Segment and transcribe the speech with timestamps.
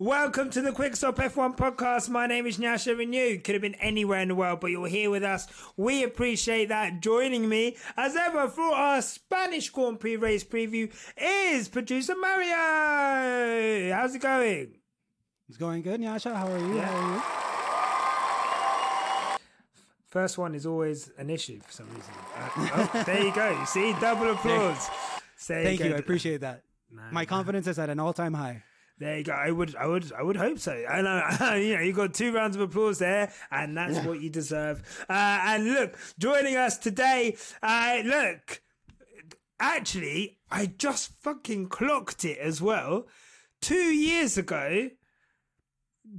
[0.00, 2.08] Welcome to the Quick Stop F1 podcast.
[2.08, 3.38] My name is Nyasha Renew.
[3.38, 5.46] Could have been anywhere in the world, but you're here with us.
[5.76, 7.00] We appreciate that.
[7.00, 13.94] Joining me, as ever, for our Spanish Grand Prix race preview is producer Mario.
[13.94, 14.74] How's it going?
[15.48, 16.34] It's going good, Nyasha.
[16.34, 16.80] How are you?
[16.80, 17.14] How are
[19.34, 19.38] you?
[20.08, 22.14] First one is always an issue for some reason.
[22.36, 23.48] Uh, oh, there you go.
[23.48, 24.90] You see, double applause.
[25.46, 25.94] There Thank you.
[25.94, 26.64] I appreciate that.
[27.12, 28.64] My confidence is at an all-time high.
[28.98, 29.32] There you go.
[29.32, 30.72] I would, I would, I would hope so.
[30.72, 34.30] I know, you know, you got two rounds of applause there, and that's what you
[34.30, 34.82] deserve.
[35.08, 38.62] Uh, and look, joining us today, uh, look,
[39.58, 43.08] actually, I just fucking clocked it as well.
[43.60, 44.90] Two years ago,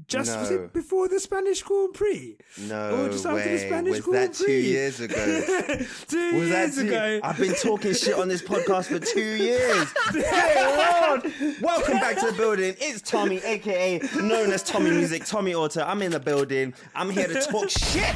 [0.08, 2.38] just was it before the Spanish Grand Prix?
[2.68, 3.58] No Or just after the.
[3.60, 4.62] Spanish Was Grand that two Prix?
[4.62, 5.16] years ago?
[6.08, 7.20] two Was years two- ago.
[7.24, 9.94] I've been talking shit on this podcast for two years.
[10.12, 11.32] Hey, Lord.
[11.62, 12.76] Welcome back to the building.
[12.80, 15.82] It's Tomi, aka known as Tomi Music, Tomi Auto.
[15.84, 16.74] I'm in the building.
[16.96, 18.16] I'm here to talk shit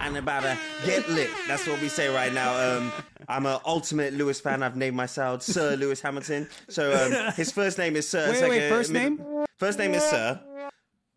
[0.00, 1.30] and about to get lit.
[1.46, 2.76] That's what we say right now.
[2.78, 2.92] Um,
[3.28, 4.62] I'm an ultimate Lewis fan.
[4.62, 6.48] I've named myself Sir Lewis Hamilton.
[6.68, 8.30] So um, his first name is Sir.
[8.32, 9.22] Wait, wait, first name?
[9.58, 10.40] First name is Sir.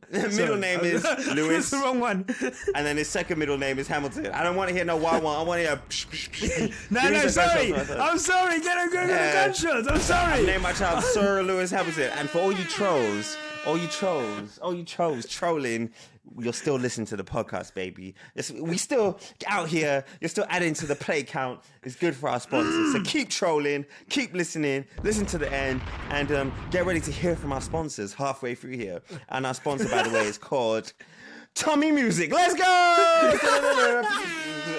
[0.12, 1.70] Middle name is That's Lewis.
[1.70, 2.26] the wrong one.
[2.76, 4.28] And then his second middle name is Hamilton.
[4.28, 5.36] I don't want to hear no wild one.
[5.38, 5.76] I want to hear.
[5.90, 6.30] psh, psh,
[6.70, 6.74] psh.
[6.92, 7.74] No, no, sorry.
[7.74, 8.60] I'm sorry.
[8.62, 9.34] Get a good Yeah.
[9.48, 9.88] gunshots.
[9.90, 10.46] I'm sorry.
[10.46, 12.12] Name my child Sir Lewis Hamilton.
[12.18, 15.92] And for all you trolls, all you trolls, all you trolls trolling,
[16.40, 18.16] you'll still listening to the podcast, baby.
[18.36, 20.06] It's, we still out here.
[20.22, 21.62] You're still adding to the play count.
[21.84, 22.94] It's good for our sponsors.
[22.94, 27.36] So keep trolling, keep listening, listen to the end, and um, get ready to hear
[27.36, 29.02] from our sponsors halfway through here.
[29.30, 30.94] And our sponsor, by the way, is called
[31.56, 32.32] Tomi Music.
[32.32, 34.04] Let's go!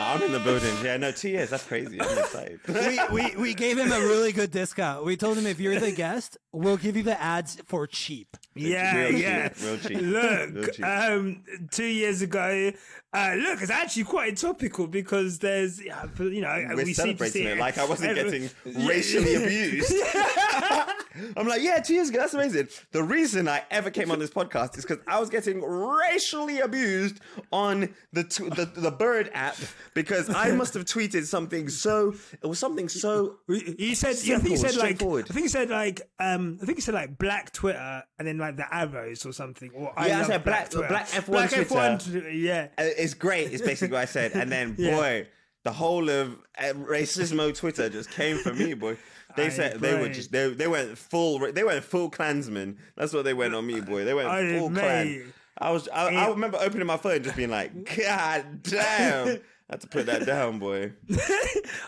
[0.00, 0.74] Nah, I'm in the building.
[0.82, 1.50] Yeah, no, two years.
[1.50, 2.00] That's crazy.
[2.00, 2.60] I'm excited.
[2.68, 5.04] We, we, we gave him a really good discount.
[5.04, 8.36] We told him if you're the guest, we'll give you the ads for cheap.
[8.54, 9.48] Yeah, Real cheap, yeah.
[9.62, 10.84] real cheap, Look, real cheap.
[10.86, 12.72] um, two years ago,
[13.12, 17.58] uh, look, it's actually quite topical because there's, you know, We're we celebrating see it
[17.58, 18.50] like I wasn't getting
[18.86, 19.92] racially abused.
[21.36, 22.68] I'm like, yeah, two years ago, that's amazing.
[22.92, 27.18] The reason I ever came on this podcast is because I was getting racially abused
[27.52, 29.56] on the, t- the the Bird app
[29.94, 34.38] because I must have tweeted something so it was something so You said, yeah, I
[34.38, 35.02] think you said like.
[35.02, 38.38] I think you said like, um, I think you said like black Twitter and then
[38.38, 39.70] like the arrows or something.
[39.74, 40.88] Or Yeah, I love said black- Twitter.
[40.88, 41.74] black F1 black Twitter.
[41.74, 42.68] F1 Twitter, yeah.
[43.00, 43.52] It's great.
[43.52, 44.32] It's basically what I said.
[44.32, 44.96] And then, Yeah.
[44.96, 45.26] boy,
[45.64, 48.96] the whole of uh, racismo Twitter just came for me, boy.
[49.36, 52.78] They Aye, said they were just they, they went full they went full Klansman.
[52.96, 54.04] That's what they went on me, boy.
[54.04, 55.32] They went Aye, full clan.
[55.58, 59.38] I was I, I remember opening my phone and just being like, God damn.
[59.70, 60.94] I had to put that down, boy.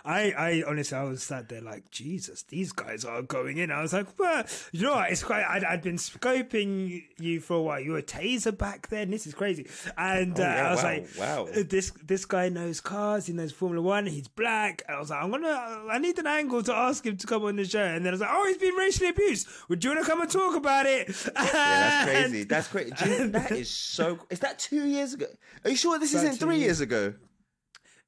[0.04, 3.72] I, I honestly, I was sat there like, Jesus, these guys are going in.
[3.72, 5.10] I was like, well, you know what?
[5.10, 5.44] It's quite.
[5.44, 7.81] I'd, I'd been scoping you for a while.
[7.81, 9.10] You were a taser back then.
[9.10, 9.66] This is crazy.
[9.98, 11.47] And uh, Oh, yeah, I was wow, like, wow.
[11.47, 13.26] uh, this this guy knows cars.
[13.26, 14.06] He knows Formula One.
[14.06, 14.82] He's black.
[14.87, 15.48] And I was like, I'm gonna.
[15.91, 17.82] I need an angle to ask him to come on the show.
[17.82, 19.48] And then I was like, oh, he's been racially abused.
[19.69, 21.09] Would you want to come and talk about it?
[21.34, 22.44] Yeah, that's crazy.
[22.44, 23.26] That's crazy.
[23.26, 24.21] That is so.
[24.31, 25.26] Is that two years ago?
[25.65, 26.78] Are you sure this isn't three years.
[26.78, 27.15] years ago?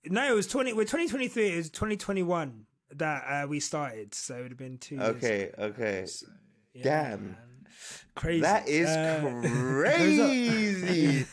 [0.06, 0.72] No, it was twenty.
[0.72, 1.52] We're twenty twenty three.
[1.52, 4.14] It was twenty twenty one that uh, we started.
[4.14, 4.96] So it would have been two.
[4.96, 6.06] years Okay, okay.
[6.82, 7.36] Damn.
[8.14, 8.40] Crazy.
[8.42, 9.40] That is Uh,
[9.80, 11.24] crazy.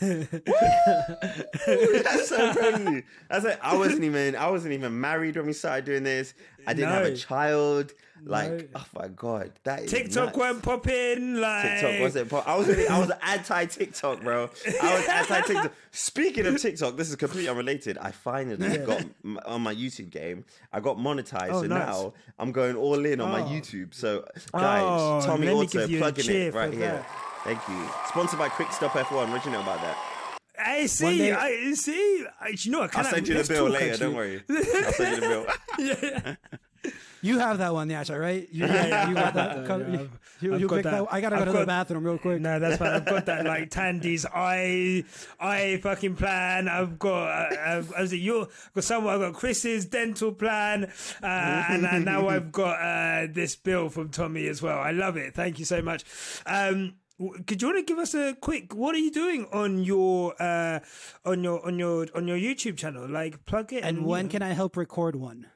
[2.02, 3.04] That's so crazy.
[3.30, 6.34] That's like I wasn't even I wasn't even married when we started doing this.
[6.66, 7.92] I didn't have a child.
[8.24, 8.64] Like, No.
[8.76, 10.38] oh my god, that is TikTok nuts.
[10.38, 11.36] weren't popping.
[11.40, 12.32] Like TikTok was it?
[12.32, 14.48] I was really, I was anti TikTok, bro.
[14.82, 15.72] I was anti TikTok.
[15.90, 17.98] Speaking of TikTok, this is completely unrelated.
[17.98, 19.04] I finally got
[19.46, 20.44] on my YouTube game.
[20.72, 21.78] I got monetized, Oh, so nice.
[21.86, 23.44] now I'm going all in on my Oh.
[23.46, 23.92] YouTube.
[23.94, 26.80] So, guys, Oh, Tomi me Auto you a plugging cheer it right here.
[26.92, 27.10] that.
[27.44, 27.88] Thank you.
[28.08, 29.30] Sponsored by Quick Stop F1.
[29.32, 29.96] What do you know about that?
[30.64, 31.18] I see.
[31.18, 32.24] Day- I see.
[32.40, 33.92] I, you know, what, can I'll I- send you the bill later.
[33.92, 34.06] actually.
[34.06, 34.42] Don't worry.
[34.48, 35.28] I'll send you the
[35.78, 36.36] bill.
[37.22, 38.48] You have that one, Nyasha, right?
[38.52, 40.08] You, you got that.
[40.42, 40.90] Yeah, you, you, you got that.
[41.04, 41.06] that.
[41.12, 42.40] I gotta go I've to got- the bathroom real quick.
[42.40, 42.94] No, that's fine.
[42.94, 45.04] I've got that like Thandie's eye,
[45.38, 46.66] eye fucking plan.
[46.68, 49.14] I've got, uh, I was it your, I've got someone.
[49.14, 50.90] I've got Chris's dental plan,
[51.22, 54.78] uh, and, and now I've got uh, this bill from Tomi as well.
[54.80, 55.32] I love it.
[55.34, 56.02] Thank you so much.
[56.44, 56.94] Um,
[57.46, 58.74] could you want to give us a quick?
[58.74, 60.80] What are you doing on your, uh,
[61.24, 63.08] on your, on your, on your YouTube channel?
[63.08, 63.84] Like, plug it.
[63.84, 65.46] And when can I help record one?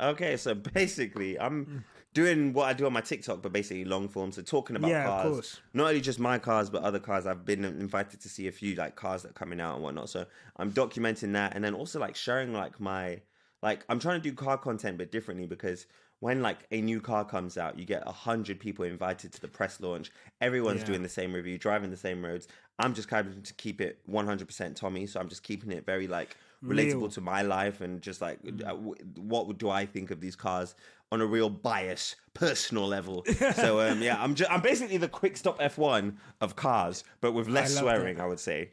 [0.00, 4.32] Okay, so basically, I'm doing what I do on my TikTok, but basically long form.
[4.32, 5.60] So talking about Yeah, of cars, course.
[5.72, 7.26] not only just my cars, but other cars.
[7.26, 10.08] I've been invited to see a few like cars that are coming out and whatnot.
[10.10, 10.26] So
[10.56, 13.20] I'm documenting that, and then also like sharing like my
[13.62, 15.86] like I'm trying to do car content, but differently because
[16.20, 19.48] when like a new car comes out, you get a hundred people invited to the
[19.48, 20.10] press launch.
[20.40, 20.86] Everyone's Yeah.
[20.86, 22.48] doing the same review, driving the same roads.
[22.78, 26.06] I'm just kind of to keep it 100% Tomi, so I'm just keeping it very
[26.08, 27.08] like relatable Real.
[27.10, 28.66] to my life and just like Mm.
[28.66, 28.74] uh,
[29.20, 30.74] what do I think of these cars
[31.12, 33.24] on a real bias personal level.
[33.54, 37.48] so um, yeah, I'm ju- I'm basically the quick stop F1 of cars, but with
[37.48, 38.70] less love swearing, I would say.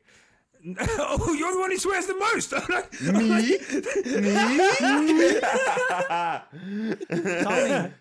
[0.80, 2.54] oh, you're the one who swears the most.
[2.56, 3.62] I'm like-
[7.44, 7.92] Tomi,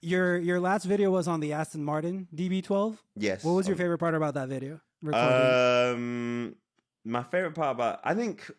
[0.00, 2.98] your your last video was on the Aston Martin DB12.
[3.16, 3.44] Yes.
[3.44, 4.80] What was your Um, favorite part about that video?
[5.02, 5.94] Recording.
[5.94, 6.54] Um,
[7.06, 8.50] my favorite part about I think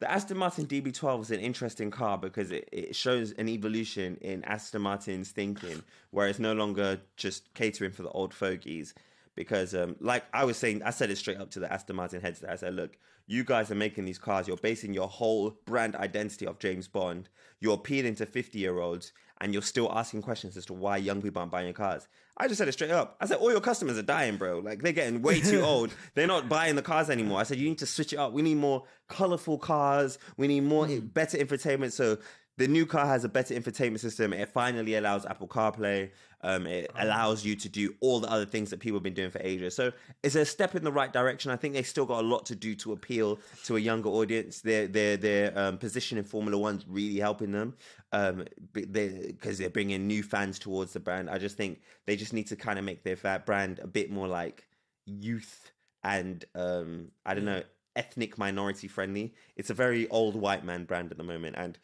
[0.00, 4.42] the Aston Martin DB12 is an interesting car because it, it shows an evolution in
[4.44, 8.94] Aston Martin's thinking, where it's no longer just catering for the old fogies.
[9.34, 12.20] Because, um, like I was saying, I said it straight up to the Aston Martin
[12.20, 12.42] heads.
[12.44, 14.48] I said, "Look, you guys are making these cars.
[14.48, 17.28] You're basing your whole brand identity of James Bond.
[17.60, 19.12] You're appealing to 50 year olds,
[19.42, 22.08] and you're still asking questions as to why young people aren't buying your cars."
[22.38, 23.16] I just said it straight up.
[23.20, 24.60] I said, "All your customers are dying, bro.
[24.60, 25.92] Like they're getting way too old.
[26.14, 28.32] They're not buying the cars anymore." I said, "You need to switch it up.
[28.32, 30.18] We need more colorful cars.
[30.38, 31.00] We need more hmm.
[31.00, 32.18] better infotainment." So
[32.58, 34.32] the new car has a better infotainment system.
[34.32, 36.10] It finally allows Apple CarPlay.
[36.44, 39.30] Um, it allows you to do all the other things that people have been doing
[39.30, 39.76] for ages.
[39.76, 39.92] So
[40.22, 41.50] it's a step in the right direction.
[41.50, 44.60] I think they still got a lot to do to appeal to a younger audience.
[44.60, 47.74] Their their their um, position in Formula One's really helping them
[48.12, 51.30] um, because they're bringing new fans towards the brand.
[51.30, 54.26] I just think they just need to kind of make their brand a bit more
[54.26, 54.66] like
[55.06, 55.72] youth
[56.04, 57.62] and um, I don't know
[57.94, 59.34] ethnic minority friendly.
[59.56, 61.78] It's a very old white man brand at the moment, and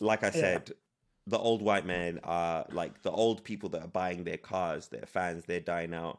[0.00, 0.72] like I said,
[1.26, 5.06] the old white men are like the old people that are buying their cars, their
[5.06, 6.18] fans, they're dying out.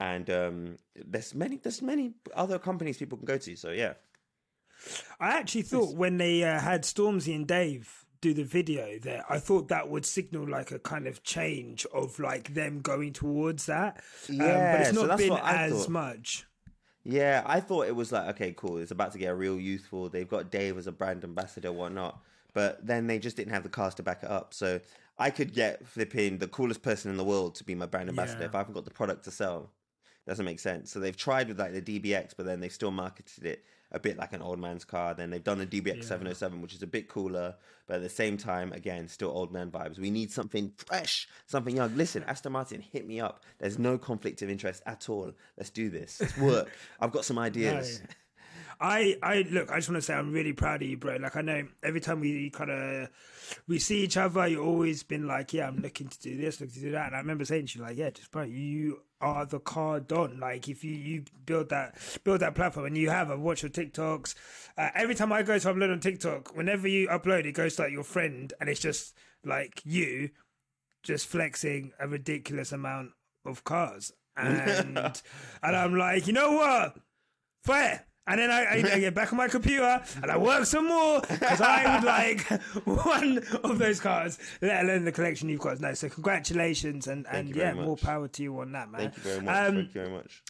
[0.00, 3.56] And um, there's many, there's many other companies people can go to.
[3.56, 3.94] So yeah,
[5.20, 9.38] I actually thought when they uh, had Stormzy and Dave do the video there, I
[9.38, 14.00] thought that would signal like a kind of change of like them going towards that.
[14.28, 15.88] um, but it's not that's been as thought.
[15.88, 16.46] much.
[17.04, 17.42] yeah.
[17.44, 18.78] I thought it was like okay, cool.
[18.78, 20.08] It's about to get real youthful.
[20.08, 22.20] They've got Dave as a brand ambassador, whatnot.
[22.58, 24.52] But then they just didn't have the cars to back it up.
[24.52, 24.80] So
[25.16, 28.40] I could get flipping the coolest person in the world to be my brand ambassador
[28.40, 28.46] Yeah.
[28.48, 29.70] if I haven't got the product to sell.
[30.26, 30.90] Doesn't make sense.
[30.90, 34.18] So they've tried with like the DBX, but then they've still marketed it a bit
[34.18, 35.14] like an old man's car.
[35.14, 37.54] Then they've done the DBX 707, which is a bit cooler,
[37.86, 39.98] but at the same time, again, still old man vibes.
[40.00, 41.96] We need something fresh, something young.
[41.96, 43.44] Listen, Aston Martin, hit me up.
[43.60, 45.30] There's no conflict of interest at all.
[45.56, 46.20] Let's do this.
[46.20, 46.68] Let's work.
[47.00, 48.02] I've got some ideas.
[48.80, 49.70] I, I look.
[49.70, 51.16] I just want to say I'm really proud of you, bro.
[51.16, 53.08] Like I know every time we kind of
[53.66, 56.74] we see each other, you've always been like, yeah, I'm looking to do this, looking
[56.74, 57.08] to do that.
[57.08, 60.38] And I remember saying to you, like, yeah, just bro, you are the car don.
[60.38, 63.70] Like if you you build that build that platform, and you have, I watch your
[63.70, 64.34] TikToks.
[64.76, 67.82] Uh, every time I go to upload on TikTok, whenever you upload, it goes to
[67.82, 69.14] like your friend, and it's just
[69.44, 70.30] like you
[71.02, 73.10] just flexing a ridiculous amount
[73.44, 74.12] of cars.
[74.40, 74.96] And
[75.64, 76.96] and I'm like, you know what?
[77.64, 78.07] Fair.
[78.28, 81.20] And then I, I, I get back on my computer and I work some more
[81.22, 82.42] because I would like
[82.84, 85.80] one of those cars, let alone the collection you've got.
[85.80, 89.00] No, so congratulations and, and yeah, very more power to you on that, man.
[89.00, 89.56] Thank you very much.
[89.56, 90.42] Um, Thank you very much.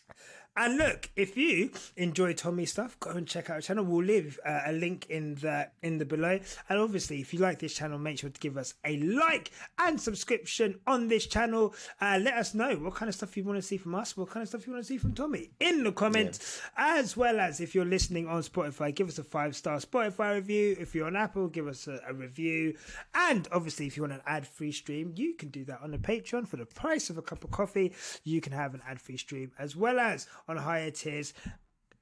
[0.59, 3.85] And look, if you enjoy Tomi's stuff, go and check out our channel.
[3.85, 6.41] We'll leave uh, a link in the in the below.
[6.69, 10.01] And obviously, if you like this channel, make sure to give us a like and
[10.01, 11.77] subscription on this channel.
[12.01, 14.31] Uh, let us know what kind of stuff you want to see from us, what
[14.31, 17.61] kind of stuff you want to see from Tomi in the comments, as well as
[17.61, 20.77] if you're listening on Spotify, give us a five star Spotify review.
[20.81, 22.75] If you're on Apple, give us a, a review.
[23.15, 25.99] And obviously, if you want an ad free stream, you can do that on the
[25.99, 27.93] Patreon for the price of a cup of coffee.
[28.25, 31.35] You can have an ad free stream as well as on higher tiers,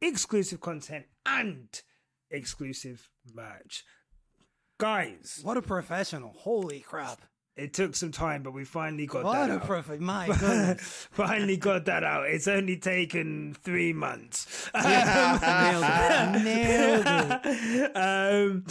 [0.00, 1.82] exclusive content and
[2.30, 3.84] exclusive merch.
[4.78, 6.32] Guys, what a professional!
[6.36, 7.20] Holy crap!
[7.56, 9.64] it took some time, but we finally got What that a out.
[9.64, 10.02] perfect!
[10.02, 12.28] My goodness, finally got that out.
[12.28, 14.70] It's only taken three months.
[14.74, 16.44] nailed it!
[16.44, 17.96] Nailed it!
[17.96, 18.64] um,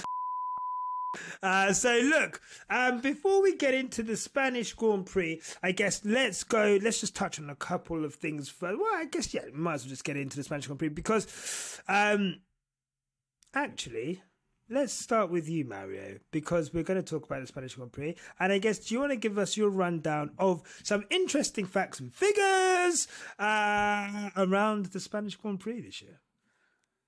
[1.41, 6.43] uh, so look, um, before we get into the Spanish Grand Prix, I guess let's
[6.43, 6.79] go.
[6.81, 8.79] Let's just touch on a couple of things first.
[8.79, 11.81] Well, I guess yeah, might as well just get into the Spanish Grand Prix because,
[11.87, 12.41] um,
[13.53, 14.21] actually,
[14.69, 18.15] let's start with you, Mario, because we're going to talk about the Spanish Grand Prix.
[18.39, 21.99] And I guess do you want to give us your rundown of some interesting facts
[21.99, 23.07] and figures
[23.39, 26.19] uh, around the Spanish Grand Prix this year?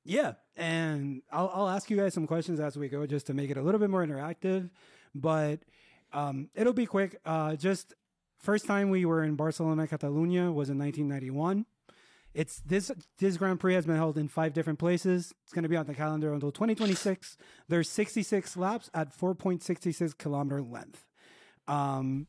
[0.08, 3.50] Yeah, and I'll I'll ask you guys some questions as we go, just to make
[3.50, 4.70] it a little bit more interactive.
[5.14, 5.60] But
[6.14, 7.20] um, it'll be quick.
[7.26, 7.94] Uh, just
[8.40, 11.66] first time we were in Barcelona, Catalunya was in 1991.
[12.34, 15.34] It's this this Grand Prix has been held in five different places.
[15.44, 17.36] It's going to be on the calendar until 2026.
[17.68, 21.04] There's 66 laps at 4.66 kilometer length.
[21.68, 22.28] Um,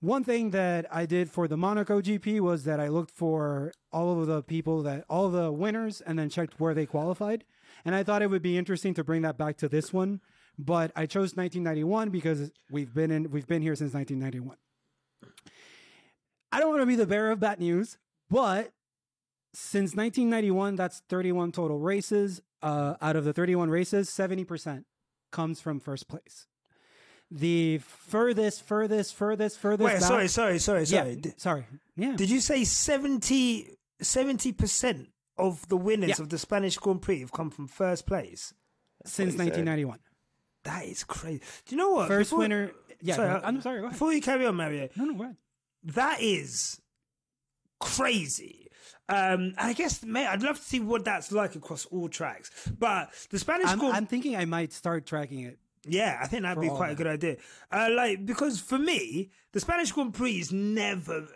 [0.00, 4.18] one thing that I did for the Monaco GP was that I looked for all
[4.18, 7.44] of the people that all the winners and then checked where they qualified.
[7.84, 10.20] And I thought it would be interesting to bring that back to this one,
[10.58, 14.56] but I chose 1991 because we've been in we've been here since 1991.
[16.52, 18.72] I don't want to be the bearer of bad news, but
[19.52, 22.40] since 1991, that's 31 total races.
[22.62, 24.84] Uh, out of the 31 races, 70%
[25.32, 26.46] comes from first place.
[27.30, 29.84] The furthest, furthest, furthest, furthest.
[29.84, 31.16] Wait, back- sorry, sorry, sorry, Yeah, sorry.
[31.16, 31.66] D- sorry.
[31.96, 32.16] Yeah.
[32.16, 35.08] Did you say 70 percent
[35.38, 36.22] of the winners Yeah.
[36.22, 38.52] of the Spanish Grand Prix have come from first place?
[39.04, 39.44] Since he said.
[39.46, 40.00] 1991.
[40.64, 41.40] That is crazy.
[41.66, 42.08] Do you know what?
[42.08, 42.72] First Before- winner.
[43.00, 43.78] Yeah, Sorry, go- uh, I'm sorry.
[43.80, 43.92] Go ahead.
[43.94, 45.36] Before you carry on, Mario, No, no, go ahead.
[45.84, 46.80] that is
[47.78, 48.68] crazy.
[49.08, 52.50] Um, I guess, mate, I'd love to see what that's like across all tracks.
[52.78, 55.58] But the Spanish I'm, Grand I'm thinking I might start tracking it.
[55.88, 57.36] Yeah, I think that'd be quite a good idea.
[57.72, 61.26] Uh, like because for me, the Spanish Grand Prix is never.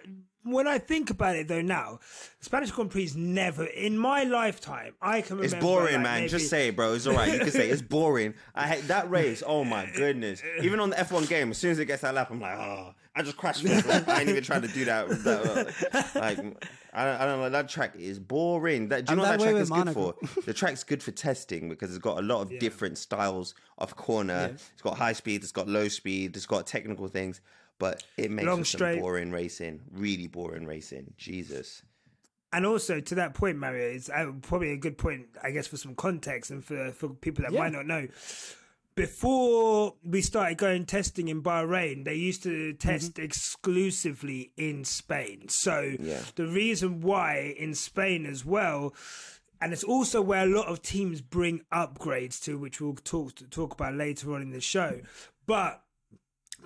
[0.47, 2.01] When I think about it though, now
[2.39, 4.93] the Spanish Grand Prix is never in my lifetime.
[5.01, 5.57] I can remember.
[5.57, 6.21] It's boring, like, man.
[6.21, 6.93] maybe- Just say it, bro.
[6.93, 7.33] It's all right.
[7.33, 7.73] You can say it.
[7.73, 8.35] it's boring.
[8.55, 9.43] I hate that race.
[9.47, 10.43] Oh my goodness.
[10.61, 12.95] Even on the F1 game, as soon as it gets that lap, I'm like, oh,
[13.17, 13.65] I just crashed.
[13.67, 15.09] I ain't even trying to do that.
[15.09, 16.39] that uh, like,
[16.95, 17.51] I don't, I don't know.
[17.51, 18.89] That track is boring.
[18.89, 20.43] That, do you I'm know what that that track is good for?
[20.45, 24.53] The track's good for testing because it's got a lot of different styles of corner.
[24.55, 25.43] It's got high speed.
[25.43, 26.37] It's got low speed.
[26.37, 27.41] It's got technical things.
[27.79, 29.81] But it makes Long for some boring racing.
[29.93, 31.13] Really boring racing.
[31.17, 31.83] Jesus.
[32.53, 35.77] And also to that point, Mario, it's uh, probably a good point, I guess, for
[35.77, 37.59] some context and for for people that Yeah.
[37.59, 38.07] might not know.
[38.97, 43.25] Before we started going testing in Bahrain, they used to test mm-hmm.
[43.25, 45.49] exclusively in Spain.
[45.49, 46.21] So Yeah.
[46.37, 48.95] the reason why in Spain as well,
[49.61, 53.75] and it's also where a lot of teams bring upgrades to, which we'll talk talk
[53.75, 55.01] about later on in the show.
[55.47, 55.84] But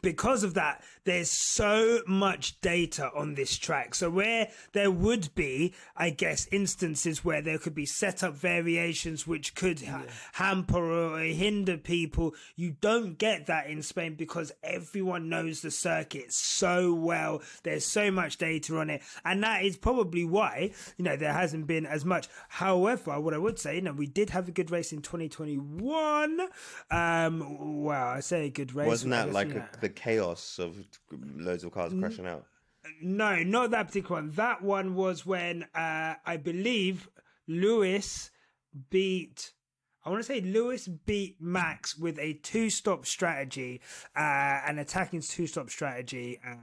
[0.02, 3.95] because of that, there's so much data on this track.
[3.95, 9.55] So where there would be, I guess, instances where there could be setup variations which
[9.55, 15.62] could ha- hamper or hinder people, you don't get that in Spain because everyone knows
[15.62, 17.43] the circuit so well.
[17.62, 21.67] There's so much data on it, and that is probably why you know there hasn't
[21.67, 22.28] been as much.
[22.49, 26.40] However, what I would say, you know, we did have a good race in 2021.
[26.90, 28.87] Um, wow, I say a good race.
[28.87, 29.88] Wasn't that like a, know.
[29.88, 30.76] The chaos of
[31.11, 32.45] loads of cars crashing out?
[33.00, 34.30] No, not that particular one.
[34.33, 37.09] That one was when uh, I believe
[37.47, 38.30] Lewis
[38.90, 39.52] beat.
[40.04, 43.80] I want to say Lewis beat Max with a two-stop strategy,
[44.16, 46.54] uh, an attacking two-stop strategy, uh,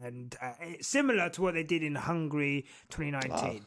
[0.00, 3.64] and uh, similar to what they did in Hungary 2019.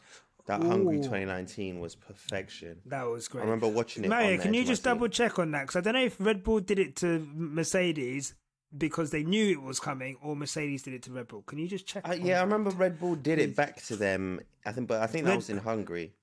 [0.48, 1.04] That Hungary Ooh.
[1.04, 2.82] 2019 was perfection.
[2.86, 3.42] That was great.
[3.42, 4.08] I remember watching it.
[4.10, 5.64] Mario, can you edge of my just double check on that?
[5.64, 8.34] Because I don't know if Red Bull did it to Mercedes
[8.78, 11.42] because they knew it was coming, or Mercedes did it to Red Bull.
[11.44, 12.08] Can you just check?
[12.08, 14.40] Uh, on yeah, I remember Red Bull did it back to them.
[14.66, 16.14] I think, but I think that Red- was in Hungary.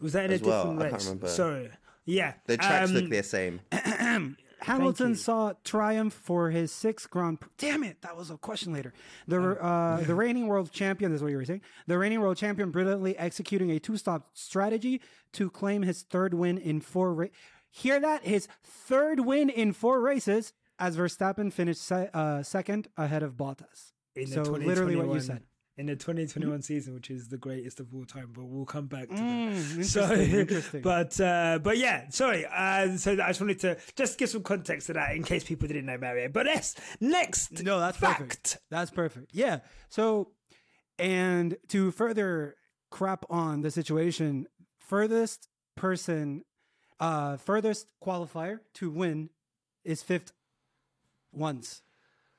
[0.00, 0.64] Was that in a as well.
[0.72, 1.28] different I can't remember.
[1.28, 1.70] Sorry.
[2.04, 2.34] Yeah.
[2.46, 3.60] The tracks um, look the same.
[4.60, 7.50] Hamilton saw triumph for his sixth Grand Prix.
[7.58, 8.92] Damn it, that was a question later.
[9.28, 11.60] The uh, the reigning world champion this is what you were saying.
[11.86, 15.00] The reigning world champion brilliantly executing a two stop strategy
[15.32, 17.14] to claim his third win in four.
[17.14, 17.26] Ra-
[17.70, 18.24] Hear that?
[18.24, 23.92] His third win in four races as Verstappen finished se- uh, second ahead of Bottas.
[24.14, 25.42] in the so literally what you 2021 said.
[25.78, 29.08] In the 2021 season, which is the greatest of all time, but we'll come back
[29.08, 29.84] to Mm, that.
[29.84, 30.80] So, interesting, interesting.
[30.82, 32.46] but uh, but yeah, sorry.
[32.46, 35.68] Uh, so I just wanted to just give some context to that in case people
[35.68, 36.28] didn't know Mario.
[36.30, 37.62] But yes, next.
[37.62, 38.20] No, that's fact.
[38.20, 38.58] perfect.
[38.70, 39.32] That's perfect.
[39.34, 39.58] Yeah.
[39.90, 40.30] So,
[40.98, 42.56] and to further
[42.90, 44.46] crap on the situation,
[44.78, 46.42] furthest person,
[47.00, 49.28] uh, furthest qualifier to win
[49.84, 50.32] is fifth
[51.36, 51.82] once.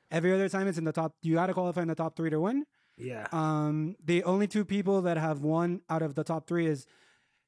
[0.09, 1.15] Every other time it's in the top.
[1.21, 2.65] You got to qualify in the top three to win.
[2.97, 3.27] Yeah.
[3.31, 6.85] Um, the only two people that have won out of the top three is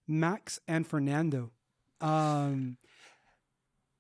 [0.08, 1.52] Max and Fernando.
[2.02, 2.78] Um,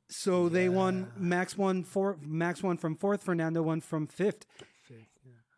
[0.09, 1.11] so they won.
[1.17, 2.17] Max won four.
[2.21, 3.23] Max won from fourth.
[3.23, 4.45] Fernando won from fifth.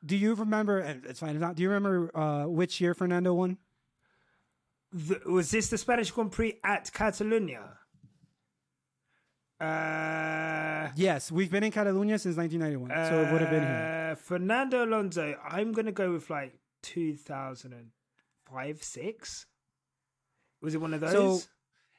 [0.04, 0.80] Do you remember?
[0.80, 1.36] It's fine.
[1.36, 3.58] If not, do you remember uh, which year Fernando won?
[5.08, 7.78] Th- was this the Spanish Grand Prix at Catalonia?
[9.62, 14.10] Uh, Yes, we've been in Catalunya since 1991, so it would have been here.
[14.12, 15.38] Uh, Fernando Alonso.
[15.48, 19.46] I'm gonna go with like 2005, six.
[20.62, 21.44] Was it one of those?
[21.44, 21.48] So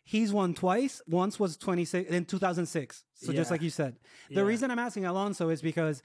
[0.04, 1.00] he's won twice.
[1.06, 3.04] Once was 26 in 2006.
[3.14, 3.96] So just like you said.
[4.28, 4.42] The Yeah.
[4.42, 6.02] reason I'm asking Alonso is because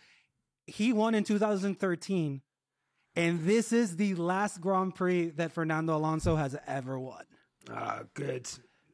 [0.65, 2.41] he won in 2013
[3.15, 7.25] and this is the last Grand Prix that Fernando Alonso has ever won.
[7.69, 8.47] Ah, good.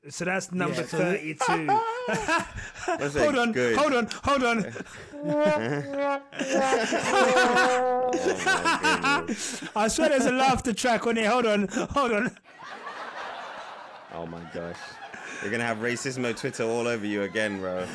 [0.09, 1.43] So that's number Yeah, so- 32.
[3.19, 4.65] Hold on, good- hold on, hold on.
[9.75, 11.25] I swear there's a laughter track on it.
[11.25, 12.37] Hold on, hold on.
[14.13, 14.75] Oh my gosh.
[15.41, 17.85] You're gonna have racismo Twitter all over you again, bro.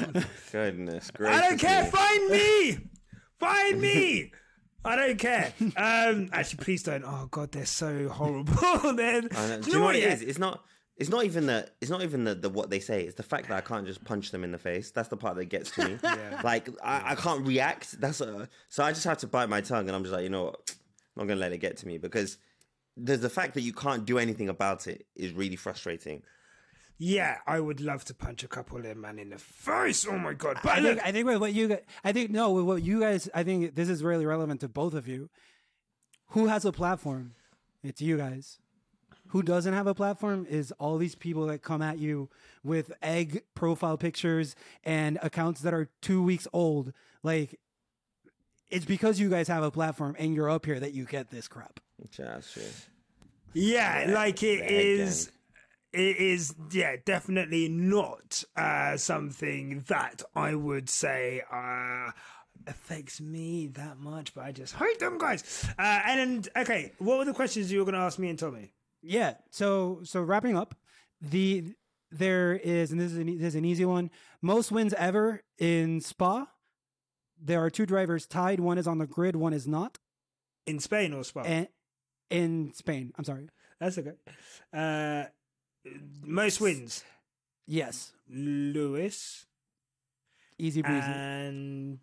[0.52, 1.40] Goodness gracious.
[1.42, 1.84] I don't care.
[1.84, 1.90] me.
[1.90, 2.78] Find me.
[3.38, 4.32] Find me.
[4.84, 5.52] I don't care.
[5.76, 7.04] Um, actually, please don't.
[7.04, 8.52] Oh God, they're so horrible.
[8.94, 9.60] They're- I know.
[9.60, 10.22] do you know what it it is?
[10.22, 10.28] is?
[10.30, 10.64] It's not.
[10.98, 11.68] It's not even the.
[11.80, 13.04] It's not even the, the what they say.
[13.04, 14.90] It's the fact that I can't just punch them in the face.
[14.90, 15.98] That's the part that gets to me.
[16.44, 18.00] Like I, I can't react.
[18.00, 20.28] That's a, so I just have to bite my tongue, and I'm just like, you
[20.28, 20.60] know what?
[20.68, 22.38] I'm not gonna let it get to me because
[22.96, 26.22] there's the fact that you can't do anything about it is really frustrating.
[26.98, 30.04] Yeah, I would love to punch a couple of them man in the face.
[30.08, 30.58] Oh my God!
[30.64, 32.82] But I look, think, I think with what you guys, I think no, with what
[32.82, 35.30] you guys, I think this is really relevant to both of you.
[36.30, 37.34] Who has a platform?
[37.84, 38.58] It's you guys.
[39.28, 42.28] Who doesn't have a platform is all these people that come at you
[42.64, 46.92] with egg profile pictures and accounts that are two weeks old.
[47.22, 47.58] Like,
[48.70, 51.48] it's because you guys have a platform and you're up here that you get this
[51.48, 51.80] crap.
[52.18, 52.40] Yeah.
[53.54, 55.26] Yeah, like it is.
[55.26, 55.34] Again.
[55.90, 62.10] It is, yeah, definitely not uh, something that I would say uh,
[62.66, 64.34] affects me that much.
[64.34, 65.66] But I just hate them guys.
[65.78, 68.70] Uh, and okay, what were the questions you were going to ask me and Tomi?
[69.02, 69.34] Yeah.
[69.50, 70.74] So so wrapping up,
[71.20, 71.74] the
[72.10, 74.10] there is and this is an, this is an easy one.
[74.42, 76.46] Most wins ever in Spa.
[77.40, 78.60] There are two drivers tied.
[78.60, 79.36] One is on the grid.
[79.36, 79.98] One is not.
[80.66, 81.42] In Spain or Spa?
[81.42, 81.68] And
[82.30, 83.48] in Spain, I'm sorry.
[83.80, 84.14] That's okay.
[84.72, 85.24] Uh,
[86.24, 87.04] most wins,
[87.66, 89.46] Yes, Lewis
[90.58, 91.06] easy breezy.
[91.06, 91.98] and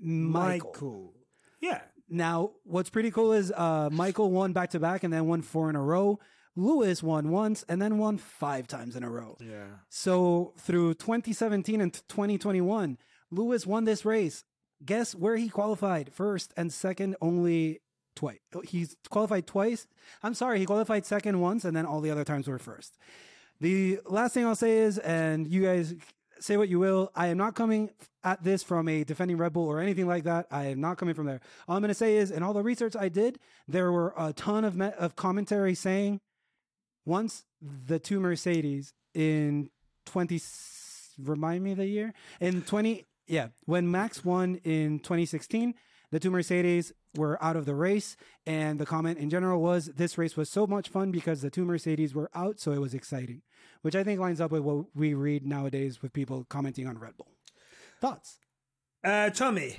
[0.00, 0.70] Michael.
[0.70, 1.14] Michael.
[1.60, 1.80] Yeah.
[2.08, 5.68] Now, what's pretty cool is uh, Michael won back to back and then won four
[5.68, 6.18] in a row.
[6.56, 9.36] Lewis won once and then won five times in a row.
[9.40, 9.66] Yeah.
[9.88, 12.98] So through 2017 and 2021,
[13.30, 14.44] Lewis won this race.
[14.84, 16.12] Guess where he qualified?
[16.12, 17.80] First and second only
[18.16, 18.38] twice.
[18.64, 19.86] He's qualified twice.
[20.22, 22.96] I'm sorry, he qualified second once and then all the other times were first.
[23.60, 25.94] The last thing I'll say is, and you guys
[26.40, 27.90] say what you will, I am not coming
[28.24, 30.46] at this from a defending Red Bull or anything like that.
[30.50, 31.40] I am not coming from there.
[31.66, 34.32] All I'm going to say is, in all the research I did, there were a
[34.32, 36.20] ton of me- of commentary saying
[37.04, 39.70] once the two Mercedes in
[40.06, 40.40] 20
[41.18, 45.74] remind me the year in 20 yeah when Max won in 2016
[46.10, 50.16] the two Mercedes were out of the race and the comment in general was this
[50.16, 53.42] race was so much fun because the two Mercedes were out so it was exciting
[53.82, 57.16] which I think lines up with what we read nowadays with people commenting on Red
[57.16, 57.32] Bull
[58.00, 58.38] thoughts
[59.04, 59.76] Uh, Tomi.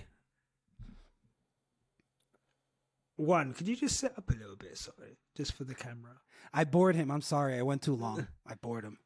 [3.17, 4.77] One, could you just sit up a little bit?
[4.77, 6.21] Sorry, just for the camera.
[6.53, 8.97] I bored him I'm sorry I went too long I bored him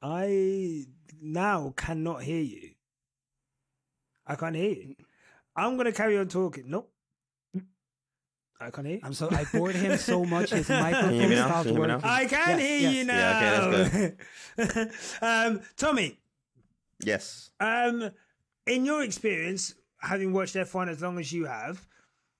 [0.00, 0.84] I
[1.20, 2.70] now cannot hear you.
[4.26, 4.94] I can't hear you.
[5.54, 6.64] I'm gonna carry on talking.
[6.68, 6.91] Nope.
[8.66, 8.96] I can't hear.
[8.96, 9.02] You.
[9.04, 11.46] I'm so I bored him so much his microphone me now?
[11.48, 12.12] stopped Can you hear me working now?
[12.12, 12.94] I can Yes, hear yes.
[12.94, 14.10] you now.
[14.58, 14.88] Yeah, okay,
[15.22, 16.18] um, Tomi,
[17.04, 17.50] Yes.
[17.60, 18.10] um,
[18.66, 21.86] in your experience, having watched F1 as long as you have,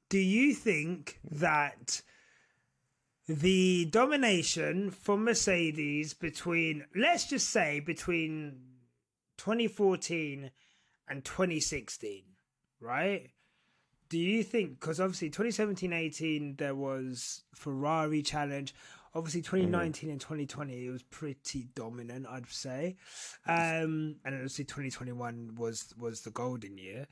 [0.09, 2.03] do you think that
[3.29, 8.61] the domination from Mercedes between, let's just say, between
[9.39, 10.51] 2014
[11.09, 12.23] and 2016,
[12.81, 13.31] right?
[14.13, 18.75] Do you think, because obviously 2017 18, there was Ferrari challenge.
[19.15, 22.97] Obviously, 2019 and 2020, it was pretty dominant, I'd say.
[23.47, 27.07] Um, and obviously, 2021 was was the golden year.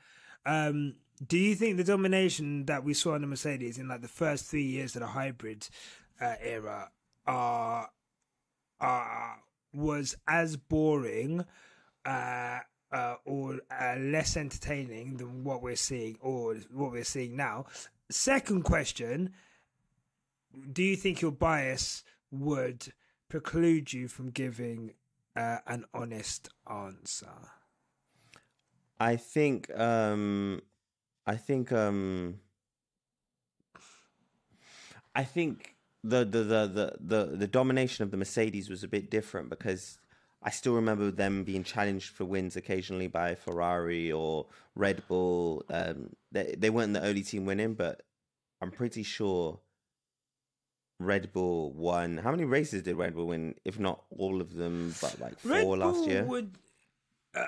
[0.45, 0.93] Um,
[1.25, 4.45] do you think the domination that we saw in the Mercedes in like the first
[4.45, 5.67] three years of the hybrid
[6.21, 6.91] uh, era
[7.25, 7.89] are,
[8.79, 9.39] are
[9.73, 11.45] was as boring
[12.05, 12.59] uh,
[12.91, 17.65] uh, or uh, less entertaining than what we're seeing or what we're seeing now?
[18.09, 19.33] Second question:
[20.71, 22.93] Do you think your bias would
[23.29, 24.93] preclude you from giving
[25.35, 27.51] uh, an honest answer?
[28.99, 30.61] I think um
[31.25, 32.39] I think um
[35.15, 39.09] I think the the, the the the the domination of the Mercedes was a bit
[39.09, 39.97] different because
[40.43, 45.63] I still remember them being challenged for wins occasionally by Ferrari or Red Bull.
[45.69, 48.01] Um, they they weren't the only team winning, but
[48.61, 49.59] I'm pretty sure
[50.99, 52.17] Red Bull won.
[52.17, 53.55] How many races did Red Bull win?
[53.65, 56.23] If not all of them, but like four Red last Bull year.
[56.23, 56.51] Would,
[57.35, 57.41] uh,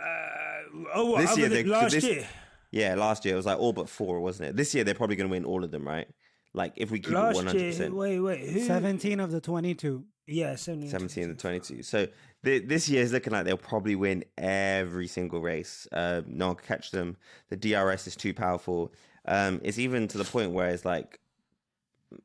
[0.95, 2.27] oh, what, This year they- last this- year.
[2.71, 4.55] Yeah, last year it was like all but four, wasn't it?
[4.55, 6.07] This year they're probably going to win all of them, right?
[6.55, 7.95] Like if we keep it Last one hundred year, percent.
[7.95, 8.59] wait, wait, who?
[8.61, 10.03] 17 of the 22.
[10.25, 10.89] Yeah, 17.
[10.89, 11.83] 17 and 22.
[11.83, 15.87] So th- this year is looking like they'll probably win every single race.
[15.91, 17.17] Uh, no one can catch them.
[17.49, 18.93] The DRS is too powerful.
[19.25, 21.19] Um, it's even to the point where it's like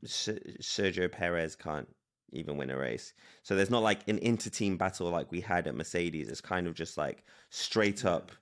[0.05, 1.89] Sergio Perez can't
[2.33, 3.15] even win a race.
[3.43, 6.29] So there's not like an inter-team battle like we had at Mercedes.
[6.29, 8.33] It's kind of just like straight up.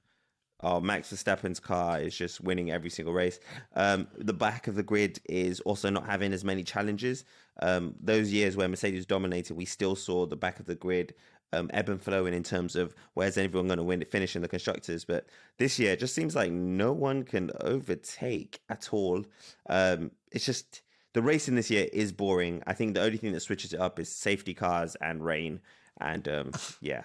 [0.61, 3.39] Oh, Max Verstappen's car is just winning every single race.
[3.75, 7.27] Um, the back of the grid is also not having as many challenges.
[7.61, 11.15] Um, those years where Mercedes dominated, we still saw the back of the grid
[11.57, 14.49] um, ebb and flowing in terms of where's everyone going to win, finish in the
[14.49, 15.05] constructors.
[15.05, 15.27] But
[15.59, 19.25] this year, it just seems like no one can overtake at all.
[19.69, 22.63] Um, it's just the racing this year is boring.
[22.67, 25.61] I think the only thing that switches it up is safety cars and rain.
[26.01, 27.03] And um, yeah,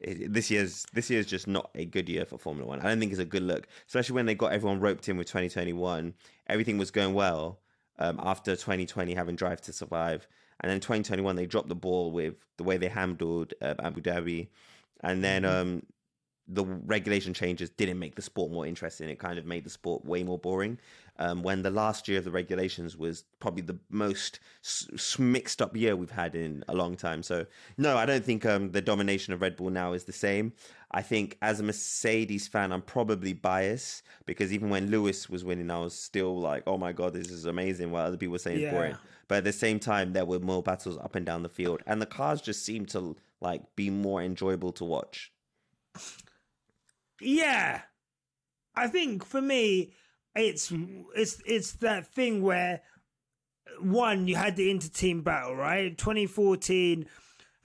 [0.00, 2.80] it, this year's this year's just not a good year for Formula One.
[2.80, 5.26] I don't think it's a good look, especially when they got everyone roped in with
[5.28, 6.14] 2021.
[6.48, 7.60] Everything was going well
[7.98, 10.26] um, after 2020 having Drive to Survive,
[10.60, 14.48] and then 2021 they dropped the ball with the way they handled uh, Abu Dhabi,
[15.02, 15.82] and then um,
[16.52, 19.08] the regulation changes didn't make the sport more interesting.
[19.08, 20.78] It kind of made the sport way more boring.
[21.18, 25.76] Um, when the last year of the regulations was probably the most s- mixed up
[25.76, 27.22] year we've had in a long time.
[27.22, 27.44] So,
[27.76, 30.54] no, I don't think um, the domination of Red Bull now is the same.
[30.92, 35.70] I think as a Mercedes fan, I'm probably biased because even when Lewis was winning,
[35.70, 37.90] I was still like, oh my God, this is amazing.
[37.92, 38.70] While other people were saying it's Yeah.
[38.72, 38.96] boring.
[39.30, 42.02] But at the same time, there were more battles up and down the field, and
[42.02, 45.30] the cars just seemed to like be more enjoyable to watch.
[47.20, 47.82] Yeah,
[48.74, 49.92] I think for me,
[50.34, 50.72] it's
[51.14, 52.82] it's it's that thing where
[53.78, 55.96] one you had the inter-team battle, right?
[55.96, 57.06] 2014,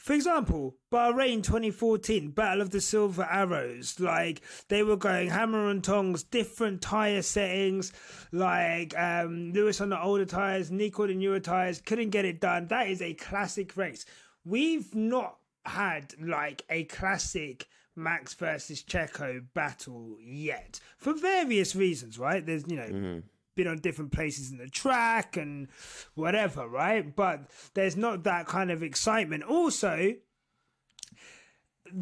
[0.05, 3.99] for example, Bahrain 2014, Battle of the Silver Arrows.
[3.99, 7.91] Like they were going hammer and tongs, different tire settings.
[8.31, 12.39] Like um, Lewis on the older tires, Nico on the newer tires, couldn't get it
[12.39, 12.67] done.
[12.67, 14.05] That is a classic race.
[14.45, 17.65] We've not had like a classic
[17.95, 22.45] Max versus Checo battle yet for various reasons, right?
[22.45, 23.23] There's you know
[23.55, 25.67] been on different places in the track and
[26.13, 27.15] whatever, right?
[27.15, 29.43] But there's not that kind of excitement.
[29.43, 30.15] Also,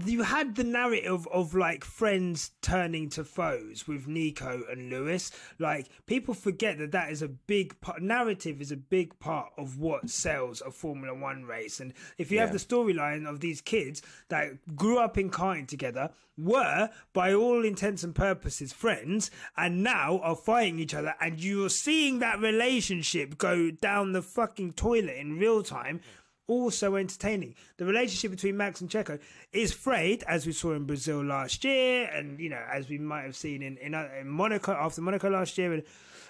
[0.06, 5.32] you had the narrative of like friends turning to foes with Nico and Lewis.
[5.60, 8.02] Like people forget that that is a big part.
[8.02, 11.80] Narrative is a big part of what sells a Formula One race.
[11.80, 16.12] And if you have the storyline of these kids that grew up in karting together,
[16.38, 21.70] were by all intents and purposes friends, and now are fighting each other, and you're
[21.70, 26.02] seeing that relationship go down the fucking toilet in real time
[26.48, 27.56] also entertaining.
[27.78, 29.20] The relationship between Max and Checo
[29.52, 33.24] is frayed, as we saw in Brazil last year, and you know, as we might
[33.24, 35.84] have seen in in, in Monaco after Monaco last year, and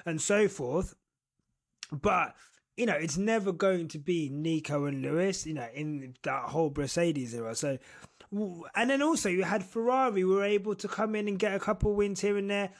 [0.06, 0.96] and so forth.
[1.92, 2.36] But
[2.78, 5.46] you know, it's never going to be Nico and Lewis.
[5.46, 7.56] You know, in that whole Mercedes era.
[7.56, 7.78] So.
[8.76, 11.94] And then also you had Ferrari were able to come in and get a couple
[11.94, 12.72] wins here and there.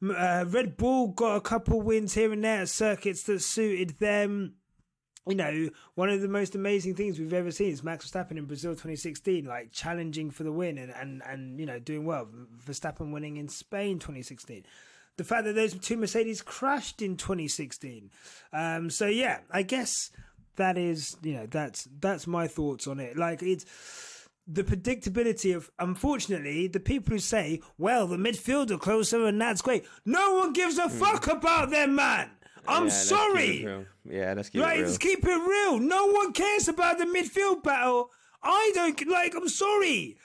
[0.00, 4.54] Uh, Red Bull got a couple wins here and there at circuits that suited them
[5.26, 8.46] you know, one of the most amazing things we've ever seen is Max Verstappen in
[8.46, 12.28] Brazil 2016, like challenging for the win and, and, and you know, doing well.
[12.66, 14.64] Verstappen winning in Spain 2016.
[15.16, 18.10] The fact that those two Mercedes crashed in 2016.
[18.52, 20.10] Um, so yeah, I guess
[20.56, 23.16] that is, you know, that's that's my thoughts on it.
[23.16, 23.64] Like it's
[24.46, 29.84] the predictability of unfortunately the people who say, well, the midfielder closer and that's great.
[30.04, 32.30] No one gives a fuck about them, man.
[32.66, 33.84] I'm Yeah, sorry.
[34.08, 34.86] Yeah, let's keep Right, it real.
[34.86, 35.78] let's keep it real.
[35.78, 38.10] No one cares about the midfield battle.
[38.42, 39.34] I don't like.
[39.36, 40.16] I'm sorry.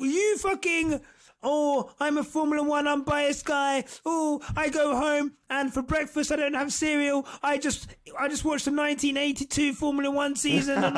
[0.00, 1.00] You fucking.
[1.44, 3.84] Oh, I'm a Formula One unbiased guy.
[4.06, 7.26] Oh, I go home and for breakfast I don't have cereal.
[7.42, 10.84] I just I just watched the 1982 Formula One season.
[10.84, 10.94] And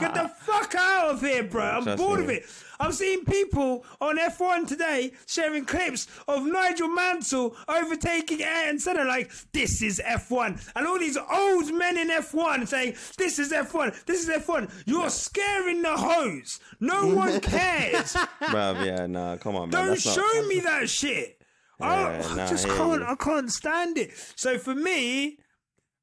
[0.00, 1.64] get the fuck out of here, bro.
[1.64, 2.24] I'm Trust bored me.
[2.24, 2.46] of it.
[2.80, 9.30] I'm seeing people on F1 today sharing clips of Nigel Mansell overtaking Ayrton Senna like,
[9.52, 10.70] this is F1.
[10.74, 14.70] And all these old men in F1 saying, this is F1, this is F1.
[14.86, 16.58] You're scaring the hose.
[16.80, 18.14] No one cares.
[18.40, 19.80] Bruv, yeah, nah, come on, man.
[19.86, 21.36] Don't That's not- show me that shit.
[21.80, 23.02] Oh, I, Yeah, I nah, just I hear can't.
[23.02, 24.10] I can't stand it.
[24.36, 25.38] So for me,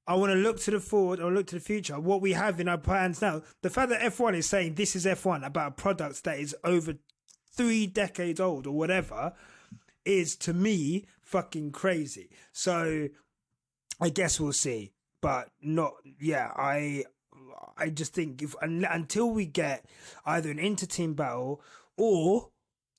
[0.08, 2.00] I want to look to the forward or look to the future.
[2.00, 3.42] What we have in our plans now.
[3.62, 6.96] The fact that F1 is saying this is F1 about a product that is over
[7.56, 9.34] three decades old or whatever
[10.06, 12.30] is to me fucking crazy.
[12.54, 13.10] So
[14.00, 15.94] I guess we'll see, but not.
[16.20, 17.04] Yeah, I.
[17.78, 19.86] I just think if until we get
[20.26, 21.62] either an inter-team battle
[21.96, 22.50] or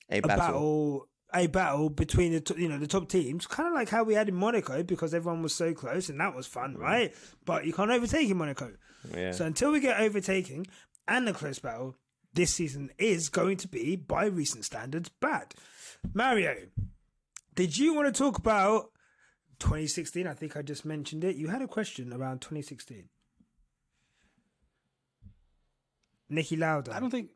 [0.09, 0.37] a a battle.
[0.37, 4.13] battle a battle between the you know the top teams, kind of like how we
[4.13, 6.79] had in Monaco because everyone was so close and that was fun, mm.
[6.79, 7.15] right?
[7.45, 8.71] But you can't overtake in Monaco.
[9.15, 9.31] Yeah.
[9.31, 10.67] So until we get overtaking
[11.07, 11.95] and the close battle,
[12.33, 15.53] this season is going to be, by recent standards, bad.
[16.13, 16.55] Mario,
[17.55, 18.91] did you want to talk about
[19.59, 20.27] 2016?
[20.27, 21.35] I think I just mentioned it.
[21.35, 23.09] You had a question around 2016.
[26.31, 26.95] Niki Lauda.
[26.95, 27.29] I don't think.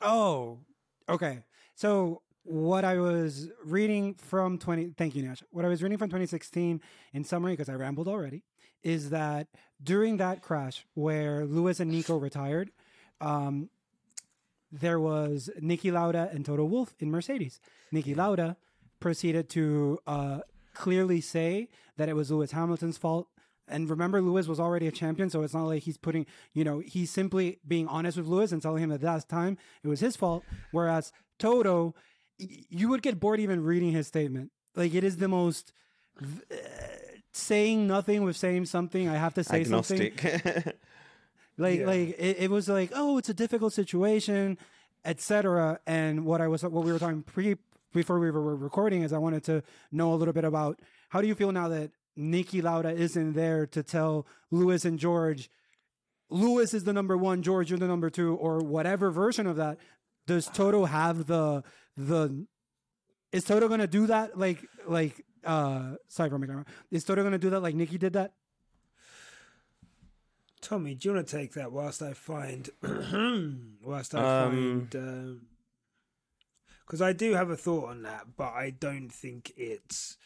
[0.00, 0.60] Oh,
[1.08, 1.44] okay.
[1.74, 4.94] So what I was reading from 20.
[4.96, 5.42] Thank you, Nash.
[5.50, 6.80] What I was reading from 2016
[7.12, 8.42] in summary, because I rambled already,
[8.82, 9.48] is that
[9.82, 12.70] during that crash where Lewis and Nico retired,
[13.20, 13.70] um,
[14.72, 17.60] there was Niki Lauda and Toto Wolff in Mercedes.
[17.92, 18.56] Niki Lauda
[18.98, 20.40] proceeded to uh,
[20.74, 23.28] clearly say that it was Lewis Hamilton's fault.
[23.68, 26.80] And remember, Lewis was already a champion, so it's not like he's putting, you know,
[26.80, 30.16] he's simply being honest with Lewis and telling him that last time it was his
[30.16, 30.42] fault.
[30.72, 31.94] Whereas Toto,
[32.68, 34.50] you would get bored even reading his statement.
[34.74, 35.72] Like it is the most
[36.20, 36.54] uh,
[37.32, 39.08] saying nothing with saying something.
[39.08, 40.12] I have to say something.
[41.58, 41.86] Like Yeah.
[41.86, 44.56] like it, it was like, oh, it's a difficult situation,
[45.04, 45.80] etc.
[45.86, 47.56] And what I was what we were talking pre
[47.92, 51.28] before we were recording is I wanted to know a little bit about how do
[51.28, 55.50] you feel now that Niki Lauda isn't there to tell Lewis and George,
[56.30, 59.76] Lewis is the number one, George you're the number two, or whatever version of that.
[60.26, 61.62] Does Toto have the
[61.96, 62.46] the?
[63.32, 66.64] Is Toto gonna do that like like uh sorry for my camera?
[66.90, 68.32] Is Toto gonna do that like Niki did that?
[70.60, 72.70] Tomi, do you want to take that whilst I find
[73.82, 75.40] whilst I Um, find
[76.86, 80.16] because I do have a thought on that, but I don't think it's.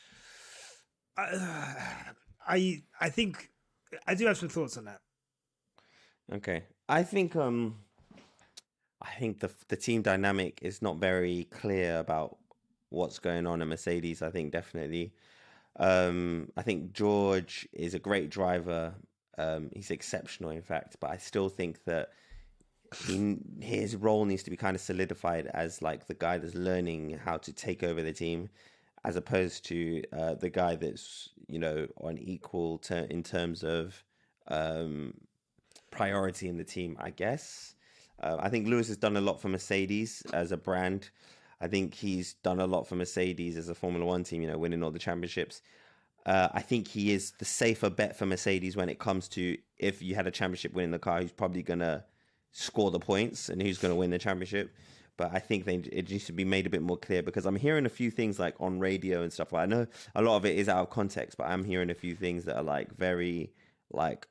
[1.16, 2.04] I,
[2.46, 3.50] I I think
[4.06, 5.00] I do have some thoughts on that.
[6.32, 7.76] Okay, I think um,
[9.06, 12.36] I think the the team dynamic is not very clear about
[12.90, 14.22] what's going on at Mercedes.
[14.22, 15.12] I think definitely,
[15.76, 18.94] um, I think George is a great driver.
[19.38, 22.10] Um, he's exceptional, in fact, but I still think that
[23.06, 27.18] he his role needs to be kind of solidified as like the guy that's learning
[27.24, 28.48] how to take over the team,
[29.04, 34.02] as opposed to uh, the guy that's you know on equal ter- in terms of
[34.48, 35.14] um,
[35.90, 37.75] priority in the team, I guess.
[38.22, 41.10] Uh, I think Lewis has done a lot for Mercedes as a brand.
[41.60, 44.58] I think he's done a lot for Mercedes as a Formula One team, you know,
[44.58, 45.62] winning all the championships.
[46.24, 50.02] Uh, I think he is the safer bet for Mercedes when it comes to if
[50.02, 52.04] you had a championship winning the car, who's probably going to
[52.52, 54.74] score the points and who's going to win the championship.
[55.16, 57.56] But I think they, it needs to be made a bit more clear because I'm
[57.56, 59.54] hearing a few things like on radio and stuff.
[59.54, 62.14] I know a lot of it is out of context, but I'm hearing a few
[62.14, 63.52] things that are like very
[63.90, 64.26] like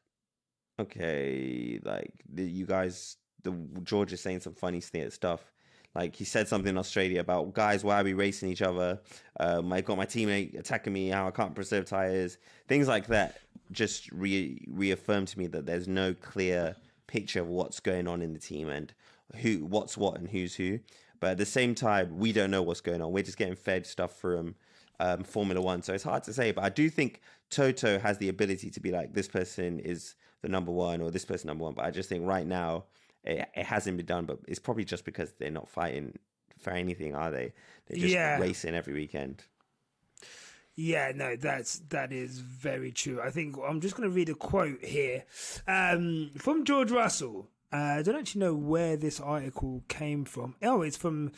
[0.79, 5.51] okay, like you guys, the George is saying some funny stuff.
[5.95, 8.99] Like he said something in Australia about guys, why are we racing each other?
[9.39, 13.39] Um, I got my teammate attacking me, how I can't preserve tires, things like that.
[13.71, 16.75] Just re- reaffirmed to me that there's no clear
[17.07, 18.93] picture of what's going on in the team and
[19.37, 20.79] who, what's what, and who's who.
[21.21, 23.13] But at the same time, we don't know what's going on.
[23.13, 24.55] We're just getting fed stuff from
[24.99, 26.51] um, Formula One, so it's hard to say.
[26.51, 30.49] But I do think Toto has the ability to be like this person is the
[30.49, 31.73] number one or this person number one.
[31.73, 32.83] But I just think right now
[33.25, 34.25] it, it hasn't been done.
[34.25, 36.17] But it's probably just because they're not fighting
[36.59, 37.53] for anything, are they?
[37.87, 38.39] They're just Yeah.
[38.39, 39.43] racing every weekend.
[40.77, 43.21] Yeah, no, that's that is very true.
[43.21, 45.23] I think I'm just going to read a quote here
[45.67, 47.47] um, from George Russell.
[47.73, 50.55] Uh, I don't actually know where this article came from.
[50.61, 51.31] Oh, it's from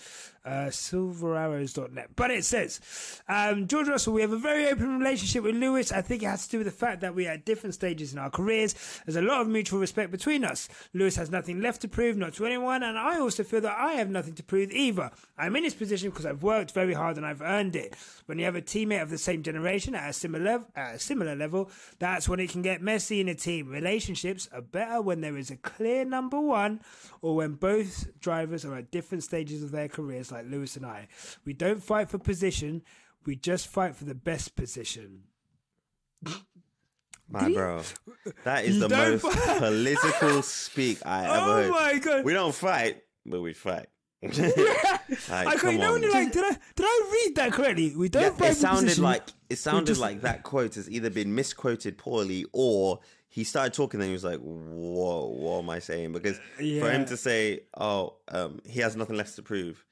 [0.45, 2.09] uh, silverarrows.net.
[2.15, 5.91] But it says, um, George Russell, we have a very open relationship with Lewis.
[5.91, 8.13] I think it has to do with the fact that we are at different stages
[8.13, 8.75] in our careers.
[9.05, 10.69] There's a lot of mutual respect between us.
[10.93, 13.93] Lewis has nothing left to prove, not to anyone, and I also feel that I
[13.93, 15.09] have nothing to prove either.
[15.37, 17.95] I'm in this position because I've worked very hard and I've earned it.
[18.25, 20.99] When you have a teammate of the same generation at a similar level, at a
[20.99, 23.69] similar level, that's when it can get messy in a team.
[23.69, 26.81] Relationships are better when there is a clear number one,
[27.21, 31.07] or when both drivers are at different stages of their careers, like Lewis and I.
[31.45, 32.81] We don't fight for position;
[33.25, 35.23] we just fight for the best position.
[37.29, 37.81] My bro,
[38.45, 41.71] that is the most fight- political speak I oh ever Oh heard.
[41.71, 42.25] my God.
[42.25, 43.87] We don't fight, but we fight.
[44.23, 44.33] Like,
[45.29, 47.95] I come can't know like, did I did I read that correctly?
[47.95, 49.03] We don't Yeah, fight it sounded position.
[49.03, 52.99] like it sounded just- like that quote has either been misquoted poorly or
[53.37, 57.05] he started talking and he was like, "Whoa, what am I saying?" Because for him
[57.05, 59.85] to say, "Oh, um, he has nothing left to prove,"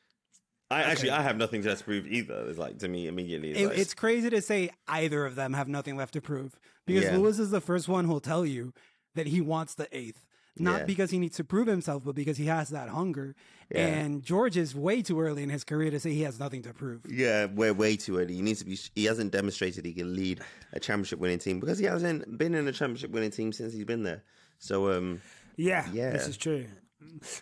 [0.71, 2.43] I actually I have nothing to prove either.
[2.49, 3.51] It's like to me immediately.
[3.51, 6.58] It's It, like, it's crazy to say either of them have nothing left to prove
[6.88, 7.17] because Yeah.
[7.17, 8.73] Lewis is the first one who'll tell you
[9.13, 10.25] that he wants the eighth.
[10.58, 10.86] Not Yeah.
[10.86, 13.36] because he needs to prove himself, but because he has that hunger.
[13.70, 13.88] Yeah.
[13.88, 16.74] And George is way too early in his career to say he has nothing to
[16.74, 17.02] prove.
[17.10, 18.36] Yeah, we're way too early.
[18.36, 18.78] He needs to be.
[18.96, 20.39] He hasn't demonstrated he can lead
[20.72, 23.84] a championship winning team because he hasn't been in a championship winning team since he's
[23.86, 24.24] been there.
[24.60, 25.22] So, um,
[25.58, 26.12] Yeah, Yeah.
[26.12, 26.65] this is true.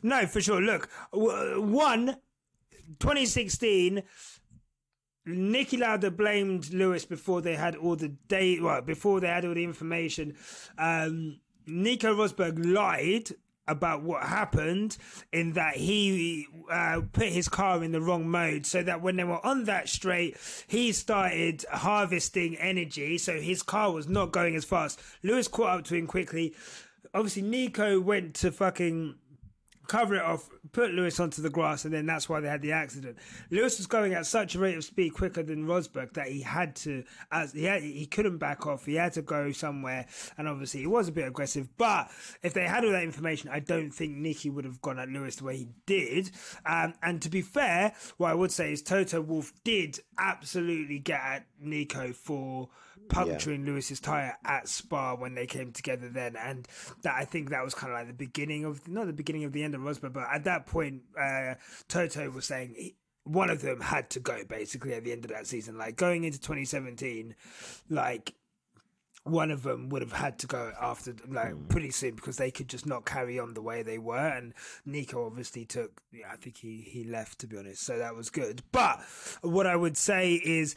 [0.01, 0.61] No, for sure.
[0.61, 2.17] Look, one,
[2.99, 4.03] 2016,
[5.27, 9.53] Niki Lauda blamed Lewis before they had all the day, well, before they had all
[9.53, 10.35] the information.
[10.77, 13.31] Um, Nico Rosberg lied
[13.67, 14.97] about what happened
[15.31, 19.23] in that he uh, put his car in the wrong mode so that when they
[19.23, 23.17] were on that straight he started harvesting energy.
[23.17, 24.99] So his car was not going as fast.
[25.23, 26.53] Lewis caught up to him quickly.
[27.13, 29.15] Obviously nico went to fucking
[29.87, 32.71] cover it off, put Lewis onto the grass, and then that's why they had the
[32.71, 33.17] accident.
[33.51, 36.75] Lewis was going at such a rate of speed quicker than Rosberg that he had
[36.77, 38.85] to, as he had, he couldn't back off.
[38.85, 40.05] He had to go somewhere,
[40.37, 41.69] and obviously he was a bit aggressive.
[41.77, 42.09] But
[42.41, 45.35] if they had all that information, I don't think Nicky would have gone at Lewis
[45.37, 46.31] the way he did.
[46.65, 51.19] Um, and to be fair, what I would say is Toto Wolff did absolutely get
[51.19, 52.69] at Nico for
[53.09, 56.67] puncturing Lewis's tire at Spa when they came together then, and
[57.03, 59.51] that I think that was kind of like the beginning of not the beginning of
[59.51, 61.55] the end of Rosberg, but at that point, uh,
[61.87, 62.75] Toto was saying.
[62.77, 65.77] He, one of them had to go basically at the end of that season.
[65.77, 67.33] Like going into 2017,
[67.89, 68.35] like
[69.23, 72.67] one of them would have had to go after like pretty soon because they could
[72.67, 74.53] just not carry on the way they were and
[74.85, 78.29] Nico obviously took yeah, I think he he left to be honest so that was
[78.29, 78.99] good but
[79.41, 80.75] what I would say is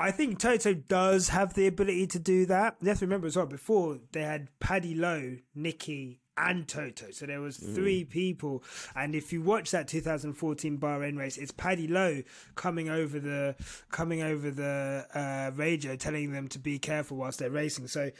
[0.00, 2.76] I think Toto does have the ability to do that.
[2.80, 7.10] You have to remember as well, before they had Paddy Lowe, Niki, and Toto.
[7.10, 8.64] So there was three people.
[8.96, 12.22] And if you watch that 2014 Bahrain race, it's Paddy Lowe
[12.54, 13.56] coming over the
[13.90, 17.86] coming over the uh, radio telling them to be careful whilst they're racing.
[17.88, 18.10] So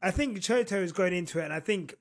[0.00, 1.96] I think Toto is going into it and I think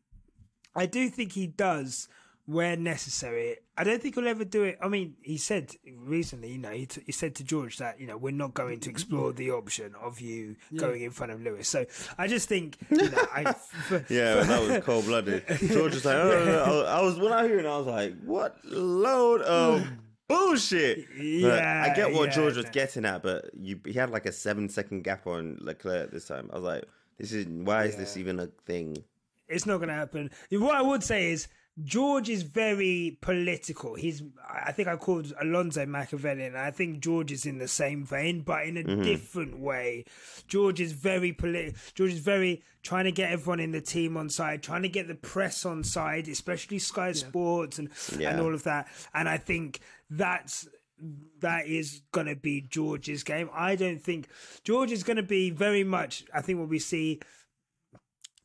[0.75, 2.07] I do think he does
[2.45, 3.57] where necessary.
[3.77, 4.77] I don't think he'll ever do it.
[4.81, 8.05] I mean, he said recently, you know, he, t- he said to George that, you
[8.07, 11.69] know, we're not going to explore the option of you going in front of Lewis.
[11.69, 11.85] So
[12.17, 15.45] I just think, you know, I, f- yeah, that was cold blooded.
[15.67, 16.85] George was like, oh, no, no, no.
[16.85, 19.87] I was when I hear it, I was like, what load of
[20.27, 21.07] bullshit.
[21.15, 22.71] But Yeah, I get what yeah, George was no.
[22.71, 26.49] getting at, but you he had like a seven second gap on Leclerc this time.
[26.51, 26.83] I was like,
[27.17, 28.97] this is why is this even a thing?
[29.49, 30.31] it's not going to happen.
[30.51, 31.47] What I would say is
[31.81, 33.95] George is very political.
[33.95, 36.55] He's, I think I called Alonso Machiavellian.
[36.55, 39.01] I think George is in the same vein, but in a mm-hmm.
[39.01, 40.05] different way.
[40.47, 41.79] George is very political.
[41.95, 45.07] George is very trying to get everyone in the team on side, trying to get
[45.07, 48.87] the press on side, especially Sky Sports and and all of that.
[49.15, 49.79] And I think
[50.11, 50.67] that's
[51.39, 53.49] that is going to be George's game.
[53.53, 54.27] I don't think
[54.63, 56.23] George is going to be very much.
[56.33, 57.19] I think what we see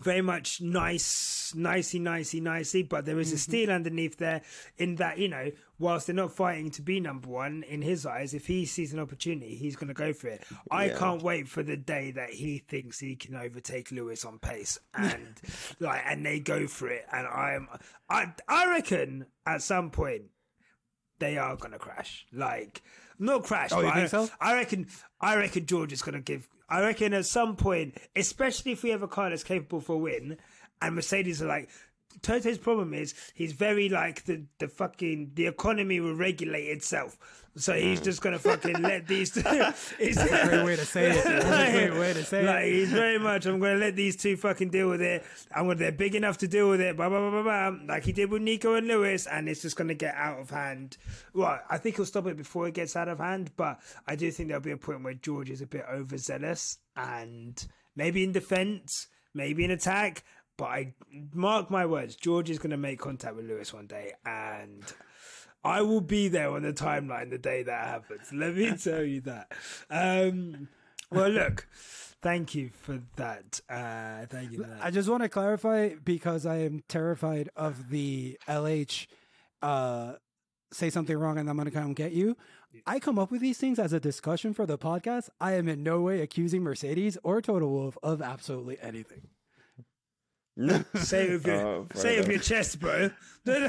[0.00, 3.50] very much nice, nicey, nicey, nicey, but there is a mm-hmm.
[3.50, 4.42] steel underneath there
[4.76, 8.32] in that, you know, whilst they're not fighting to be number one, in his eyes,
[8.32, 10.44] if he sees an opportunity, he's going to go for it.
[10.70, 10.98] I Yeah.
[10.98, 15.40] can't wait for the day that he thinks he can overtake Lewis on pace and
[15.80, 17.04] like, and they go for it.
[17.12, 17.68] And I'm,
[18.08, 20.22] I, I reckon at some point
[21.18, 22.26] they are going to crash.
[22.32, 22.82] Like,
[23.18, 23.72] not crash.
[23.72, 24.28] Oh, but I, so?
[24.40, 24.86] I reckon.
[25.20, 26.48] I reckon George is going to give.
[26.68, 29.98] I reckon at some point, especially if we have a car that's capable for a
[29.98, 30.36] win,
[30.82, 31.70] and Mercedes are like.
[32.22, 37.16] Toto's problem is he's very like the the fucking the economy will regulate itself,
[37.56, 37.80] so Mm.
[37.82, 39.30] he's just gonna fucking let these.
[39.30, 39.40] Two,
[39.98, 41.24] he's, Great way to say it.
[41.24, 42.72] That's a great way to say like it.
[42.72, 43.46] he's very much.
[43.46, 45.22] I'm gonna let these two fucking deal with it.
[45.54, 46.96] I'm gonna they're big enough to deal with it.
[46.96, 47.78] Blah blah blah blah blah.
[47.94, 50.96] Like he did with Nico and Lewis, and it's just gonna get out of hand.
[51.34, 54.28] Well, I think he'll stop it before it gets out of hand, but I do
[54.32, 59.06] think there'll be a point where George is a bit overzealous and maybe in defense,
[59.34, 60.24] maybe in attack.
[60.58, 60.94] But I
[61.32, 64.84] mark my words, George is gonna make contact with Lewis one day, and.
[65.64, 68.32] I will be there on the timeline the day that happens.
[68.32, 69.50] Let me tell you that.
[69.90, 70.68] Um,
[71.10, 71.66] well, look,
[72.22, 73.60] thank you for that.
[73.68, 74.84] Uh, thank you for that.
[74.84, 79.08] I just want to clarify because I am terrified of the LH
[79.62, 80.14] uh,
[80.72, 82.36] say something wrong and I'm going to come get you.
[82.86, 85.30] I come up with these things as a discussion for the podcast.
[85.40, 89.28] I am in no way accusing Mercedes or Toto Wolff of absolutely anything.
[90.96, 93.10] Say it with your, Oh, fair say with your chest, bro.
[93.46, 93.62] say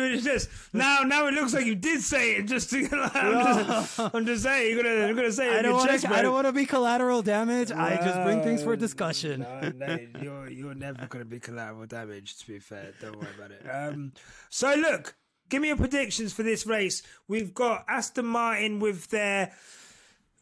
[0.00, 0.48] with your chest.
[0.72, 2.46] Now, now it looks like you did say it.
[2.46, 5.62] Just to, I'm, just, I'm just saying, you're gonna, you're gonna say it I with
[5.64, 6.08] don't want chest, to.
[6.08, 6.16] bro.
[6.16, 7.70] I don't want to be collateral damage.
[7.70, 9.40] I just bring things for discussion.
[9.40, 12.38] No, no, you're you're never gonna be collateral damage.
[12.38, 13.62] To be fair, don't worry about it.
[13.70, 14.12] Um,
[14.50, 15.14] so look,
[15.50, 17.02] give me your predictions for this race.
[17.28, 19.52] We've got Aston Martin with their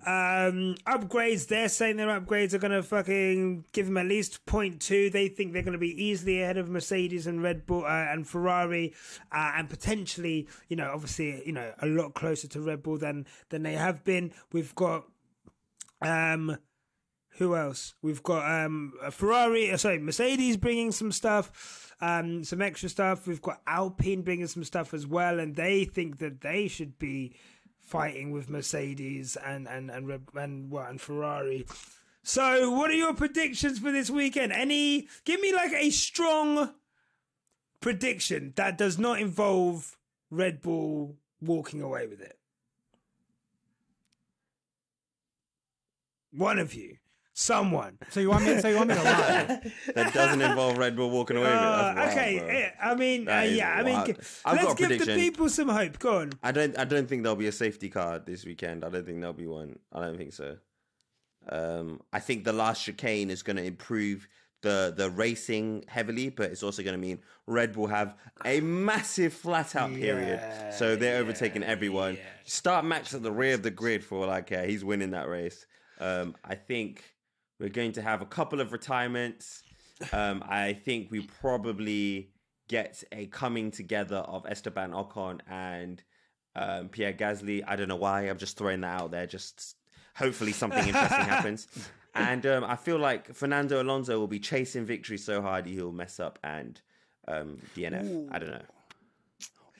[0.07, 1.47] Um, upgrades.
[1.47, 5.11] They're saying their upgrades are going to fucking give them at least 0.2.
[5.11, 8.27] They think they're going to be easily ahead of Mercedes and Red Bull uh, and
[8.27, 8.93] Ferrari,
[9.33, 13.27] uh, and potentially, you know, obviously, you know, a lot closer to Red Bull than
[13.49, 14.33] than they have been.
[14.53, 15.05] We've got,
[16.03, 16.59] um,
[17.39, 17.95] who else?
[18.03, 19.71] We've got um Ferrari.
[19.71, 23.27] uh, Sorry, Mercedes bringing some stuff, um, some extra stuff.
[23.27, 27.35] We've got Alpine bringing some stuff as well, and they think that they should be
[27.85, 31.67] fighting with Mercedes and and and and what and Ferrari.
[32.23, 34.53] So, what are your predictions for this weekend?
[34.53, 35.09] Any?
[35.25, 36.73] Give me like a strong
[37.81, 39.99] prediction that does not involve
[40.31, 42.39] Red Bull walking away with it.
[46.33, 46.97] One of you,
[47.35, 47.99] someone.
[48.11, 48.59] So you want me?
[48.61, 49.73] So you want me to lie?
[49.95, 51.59] That doesn't involve Red Bull walking away with it.
[51.63, 52.39] Uh, wild, okay,
[52.81, 52.91] bro.
[52.91, 54.07] I mean, uh, That is yeah, I mean, wild.
[54.07, 54.15] g-
[54.45, 55.99] I've let's a give the people some hope.
[55.99, 56.33] Go on.
[56.43, 56.79] I don't.
[56.79, 58.85] I don't think there'll be a safety car this weekend.
[58.85, 59.79] I don't think there'll be one.
[59.93, 60.57] I don't think so.
[61.49, 64.27] Um, I think the last chicane is going to improve
[64.63, 68.15] the the racing heavily, but it's also going to mean Red Bull have
[68.47, 70.41] a massive flat out period,
[70.73, 72.17] so they're overtaking everyone.
[72.45, 74.65] Start Max at the rear of the grid for all I care.
[74.67, 75.67] He's winning that race.
[76.01, 77.05] Um, I think
[77.59, 79.63] we're going to have a couple of retirements.
[80.13, 82.31] Um, I think we probably
[82.69, 86.03] get a coming together of Esteban Ocon and
[86.57, 87.63] um, Pierre Gasly.
[87.67, 88.23] I don't know why.
[88.23, 89.27] I'm just throwing that out there.
[89.27, 89.77] Just
[90.17, 91.69] hopefully something interesting happens.
[92.17, 96.21] And um, I feel like Fernando Alonso will be chasing victory so hard he'll mess
[96.21, 96.81] up and
[97.27, 98.29] um, DNF.
[98.31, 98.63] I don't know.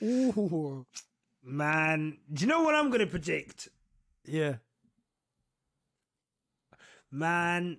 [0.03, 0.85] Ooh,
[1.41, 3.69] Man, do you know what I'm going to predict?
[4.25, 4.55] yeah.
[7.15, 7.77] Man,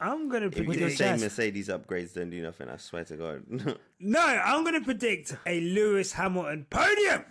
[0.00, 0.98] I'm going to If you predict.
[0.98, 1.16] say.
[1.16, 3.78] Mercedes upgrades don't do nothing, I swear to God.
[4.00, 7.24] No, I'm going to predict a Lewis Hamilton podium.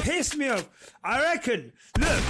[0.00, 0.68] Piss me off.
[1.04, 1.72] I reckon.
[2.00, 2.22] Look,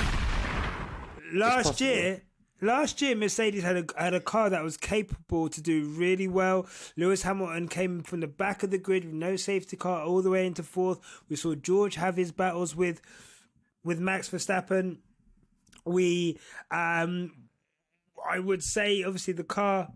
[1.32, 2.22] last year,
[2.60, 6.66] last year Mercedes had a had a car that was capable to do really well.
[6.96, 10.30] Lewis Hamilton came from the back of the grid with no safety car all the
[10.30, 10.98] way into fourth.
[11.30, 13.00] We saw George have his battles with
[13.84, 14.98] with Max Verstappen.
[15.88, 16.38] We,
[16.70, 17.32] um,
[18.30, 19.88] I would say, obviously the car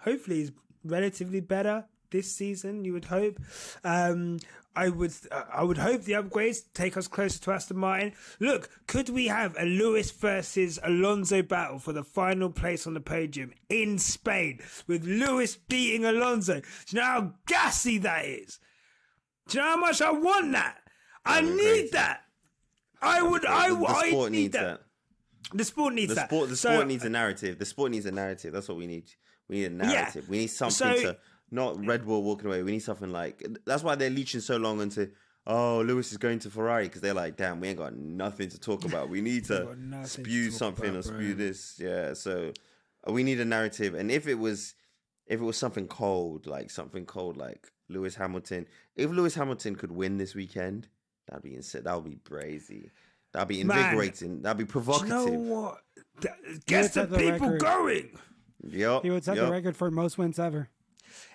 [0.00, 0.52] hopefully is
[0.84, 2.84] relatively better this season.
[2.84, 3.38] You would hope.
[3.84, 4.38] Um,
[4.74, 5.12] I would.
[5.30, 8.12] Uh, I would hope the upgrades take us closer to Aston Martin.
[8.40, 13.00] Look, could we have a Lewis versus Alonso battle for the final place on the
[13.00, 16.60] podium in Spain with Lewis beating Alonso?
[16.60, 18.58] Do you know how gassy that is?
[19.48, 20.78] Do you know how much I want that?
[21.24, 22.22] I need that.
[23.02, 23.44] I would.
[23.44, 24.80] I, the, the I sport need needs that.
[25.52, 25.56] that.
[25.58, 26.28] The sport needs The that.
[26.28, 27.58] sport, the So- sport needs a narrative.
[27.58, 28.52] The sport needs a narrative.
[28.52, 29.10] That's what we need.
[29.48, 30.28] We need a narrative.
[30.28, 31.18] We need something So- to
[31.50, 32.62] not Red Bull walking away.
[32.62, 35.10] We need something like that's why they're leeching so long into.
[35.44, 38.60] Oh, Lewis is going to Ferrari because they're like, damn, we ain't got nothing to
[38.60, 39.08] talk about.
[39.08, 41.18] We need to nothing to spew something about, or bro.
[41.18, 41.80] spew this.
[41.80, 42.52] Yeah, so
[43.06, 43.94] uh, we need a narrative.
[43.94, 44.74] And if it was,
[45.26, 49.90] if it was something cold, like something cold, like Lewis Hamilton, if Lewis Hamilton could
[49.90, 50.86] win this weekend,
[51.32, 51.82] that'd be insane.
[51.84, 52.90] That would be crazy.
[53.32, 53.78] That'd be Man.
[53.78, 54.42] invigorating.
[54.42, 55.08] That'd be Do you provocative.
[55.08, 55.78] know what?
[56.20, 56.34] Th-
[56.66, 57.60] Gets the set the people record.
[57.60, 58.18] going.
[58.64, 59.46] Yep, He would set yup.
[59.46, 60.68] the record for most wins ever.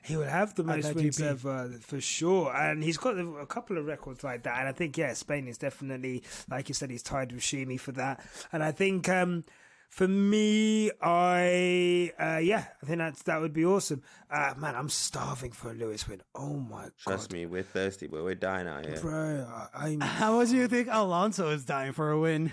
[0.03, 1.25] He would have the most wins GP.
[1.25, 4.59] ever for sure, and he's got a couple of records like that.
[4.59, 7.91] And I think yeah, Spain is definitely, like you said, he's tied with Schumi for
[7.93, 8.23] that.
[8.53, 9.43] And I think um,
[9.89, 14.03] for me, I uh, yeah, I think that's that would be awesome.
[14.29, 16.21] Uh, man, I'm starving for a Lewis win.
[16.35, 16.91] Oh my god!
[16.99, 18.99] Trust me, we're thirsty, but we're dying out here.
[19.01, 22.51] bro, I, I'm How much do you think Alonso is dying for a win?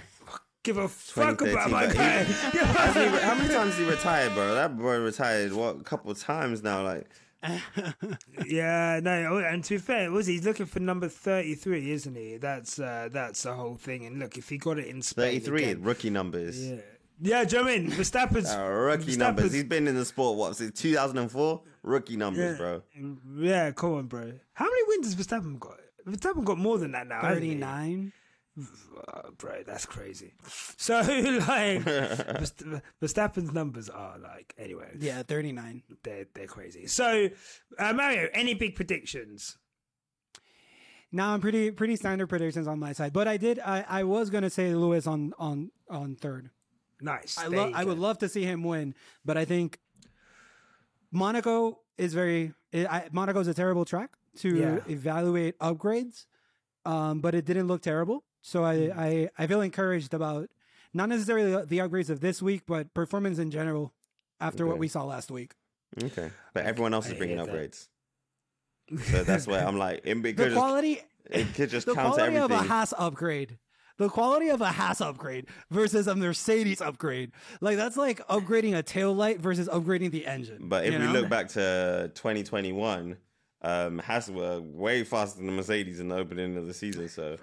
[0.63, 2.23] give a fuck about my but guy.
[2.25, 4.55] How many times has he retired, bro?
[4.55, 6.83] That boy retired what a couple of times now.
[6.83, 7.07] Like
[8.47, 10.35] Yeah, no, oh, and to be fair, was he?
[10.35, 12.39] he's looking for number thirty-three, isn't he?
[12.39, 14.07] That's uh, that's the whole thing.
[14.07, 16.71] And look, if he got it in Spain, thirty-three again- rookie numbers.
[16.71, 16.77] yeah,
[17.21, 17.45] yeah.
[17.45, 19.53] Do you know what I mean Verstappen's Uh, rookie Verstappen's- numbers.
[19.53, 21.63] He's been in the sport what since two thousand and four.
[21.83, 22.83] Rookie numbers, yeah, bro.
[23.37, 24.33] Yeah, come on, bro.
[24.55, 25.79] How many wins has Verstappen got?
[26.07, 27.21] Verstappen got more than that now.
[27.23, 28.13] Thirty nine.
[28.57, 30.33] Uh, bro, that's crazy.
[30.77, 31.07] So like,
[31.85, 34.91] Verst- Verstappen's numbers are like anyway.
[34.99, 35.83] Yeah, thirty nine.
[36.05, 36.87] they're they're crazy.
[36.87, 37.29] So,
[37.79, 39.57] uh, Mario, any big predictions?
[41.13, 44.31] Now I'm pretty pretty standard predictions on my side, but I did I, I was
[44.31, 46.51] gonna say Lewis on on on third.
[47.01, 47.37] Nice.
[47.39, 49.79] I there love you I would love to see him win, but I think
[51.11, 52.55] Monaco is very
[53.13, 54.79] Monaco is a terrible track to Yeah.
[54.89, 56.27] evaluate upgrades,
[56.85, 58.25] um, but it didn't look terrible.
[58.43, 58.97] So I, Mm.
[58.99, 60.51] I I feel encouraged about
[60.93, 63.93] not necessarily the upgrades of this week, but performance in general
[64.41, 65.55] after what we saw last week.
[66.03, 67.55] Okay, but everyone else I is bringing hear that.
[67.55, 67.89] upgrades.
[69.11, 72.17] So that's why I'm like, it The could just, quality it could just the counter
[72.17, 72.59] quality everything.
[72.59, 73.59] of a Haas upgrade
[73.99, 77.33] the quality of a Haas upgrade versus a Mercedes upgrade.
[77.61, 80.69] Like that's like upgrading a tail light versus upgrading the engine.
[80.69, 83.17] But if you we look back to 2021,
[83.63, 87.09] um, Haas were way faster than the Mercedes in the opening of the season.
[87.09, 87.39] So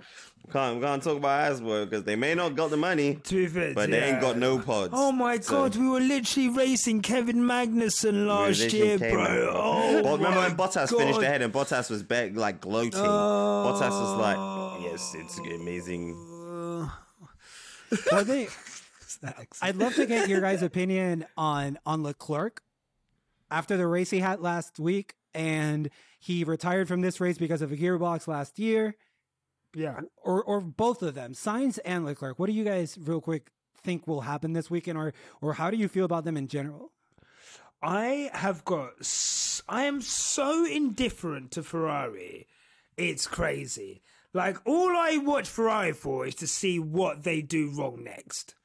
[0.46, 3.36] we can't we can't talk about Haas because they may not got the money, To
[3.36, 4.06] be fair, but they yeah.
[4.14, 4.94] ain't got no pods.
[4.96, 9.22] Oh my So- god, we were literally racing Kevin Magnussen last Realization year, bro.
[9.50, 9.56] out.
[9.56, 10.98] Oh, But remember when Bottas God.
[11.00, 12.92] finished ahead and Bottas was back, like gloating.
[13.02, 16.16] Bottas was like, "Yes, it's amazing."
[18.12, 18.48] Well, they-
[19.62, 22.62] I'd love to get your guys' opinion on on Leclerc
[23.52, 25.90] after the race he had last week, and
[26.20, 28.96] he retired from this race because of a gearbox last year,
[29.76, 30.00] Yeah.
[30.24, 32.40] or or both of them, Sainz and Leclerc.
[32.40, 33.52] What do you guys, real quick,
[33.84, 36.92] think will happen this weekend, or or how do you feel about them in general?
[37.84, 38.94] I have got.
[39.68, 42.48] I am so indifferent to Ferrari.
[42.98, 44.02] It's crazy.
[44.34, 48.56] Like all I watch Ferrari for is to see what they do wrong next.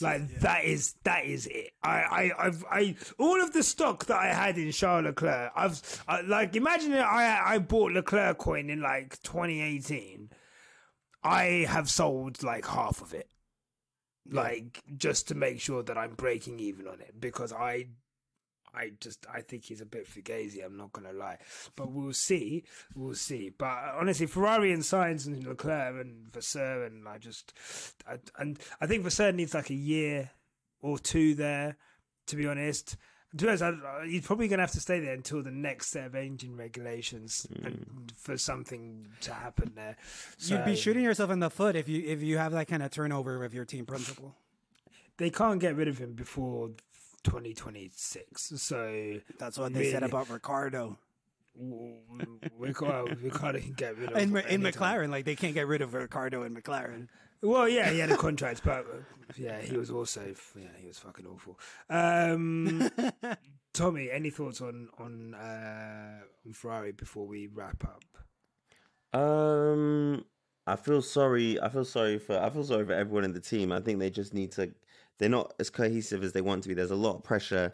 [0.00, 1.70] like that is that is it.
[1.82, 5.52] I I I've I all of the stock that I had in Charles Leclerc.
[5.54, 10.30] I've I, like imagine I I bought Leclerc coin in like 2018.
[11.22, 13.28] I have sold like half of it.
[14.28, 17.86] Like just to make sure that I'm breaking even on it because I
[18.74, 20.64] I just I think he's a bit fugazi.
[20.64, 21.38] I'm not gonna lie,
[21.76, 22.64] but we'll see,
[22.94, 23.50] we'll see.
[23.56, 27.52] But uh, honestly, Ferrari and Sainz and Leclerc and Vasseur and I just
[28.08, 30.30] I, and I think Vasseur needs like a year
[30.80, 31.76] or two there.
[32.28, 32.96] To be honest,
[33.36, 33.72] to be honest, uh,
[34.06, 37.74] he's probably gonna have to stay there until the next set of engine regulations and
[37.74, 38.06] hmm.
[38.16, 39.96] for something to happen there.
[40.38, 42.90] You'd be shooting yourself in the foot if you if you have that kind of
[42.90, 44.36] turnover of your team principal.
[45.18, 46.70] They can't get rid of him before
[47.24, 48.52] 2026.
[48.56, 50.98] So That's what they said about Ricciardo.
[51.58, 54.62] we can't we can't get rid of In, in.
[54.62, 57.08] McLaren, like they can't get rid of Ricciardo in McLaren.
[57.42, 60.22] Well, yeah, he had a contract, but uh, yeah, he was also
[60.56, 61.58] yeah, he was fucking awful.
[61.90, 62.88] Um,
[63.74, 68.04] Tomi, any thoughts on on uh, on Ferrari before we wrap up?
[69.20, 70.24] Um,
[70.66, 71.60] I feel sorry.
[71.60, 72.38] I feel sorry for.
[72.40, 73.72] I feel sorry for everyone in the team.
[73.72, 74.72] I think they just need to.
[75.18, 76.74] They're not as cohesive as they want to be.
[76.74, 77.72] There's a lot of pressure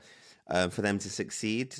[0.49, 1.74] um, for them to succeed.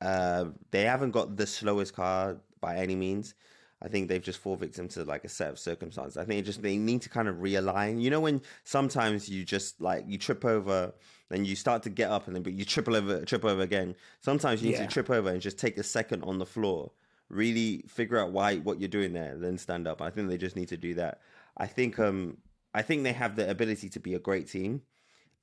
[0.00, 3.34] Uh, they haven't got the slowest car by any means.
[3.82, 6.18] I think they've just fall victim to like a set of circumstances.
[6.18, 8.00] I think just they need to kind of realign.
[8.00, 10.92] You know when sometimes you just like you trip over,
[11.30, 13.94] then you start to get up and then but you triple over, trip over again.
[14.20, 14.86] Sometimes you need Yeah.
[14.86, 16.92] to trip over and just take a second on the floor,
[17.30, 20.02] really figure out why what you're doing there, then stand up.
[20.02, 21.20] I think they just need to do that.
[21.56, 22.36] I think um
[22.74, 24.82] I think they have the ability to be a great team.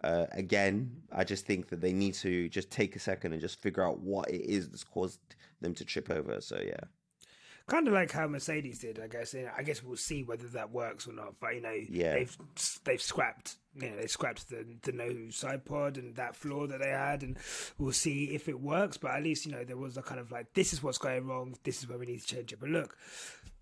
[0.04, 3.62] Uh, again, I just think that they need to just take a second and just
[3.62, 5.20] figure out what it is that's caused
[5.60, 6.40] them to trip over.
[6.40, 6.80] So yeah.
[7.66, 9.34] Kind of like how Mercedes did, I guess.
[9.34, 11.34] You know, I guess we'll see whether that works or not.
[11.42, 12.14] But you know, Yeah.
[12.14, 12.38] they've
[12.86, 16.80] they've scrapped, you know, they scrapped the the no side pod and that flaw that
[16.80, 17.38] they had, and
[17.78, 18.96] we'll see if it works.
[18.96, 21.26] But at least you know there was a kind of like this is what's going
[21.26, 21.58] wrong.
[21.66, 22.60] This is where we need to change it.
[22.62, 22.96] But look,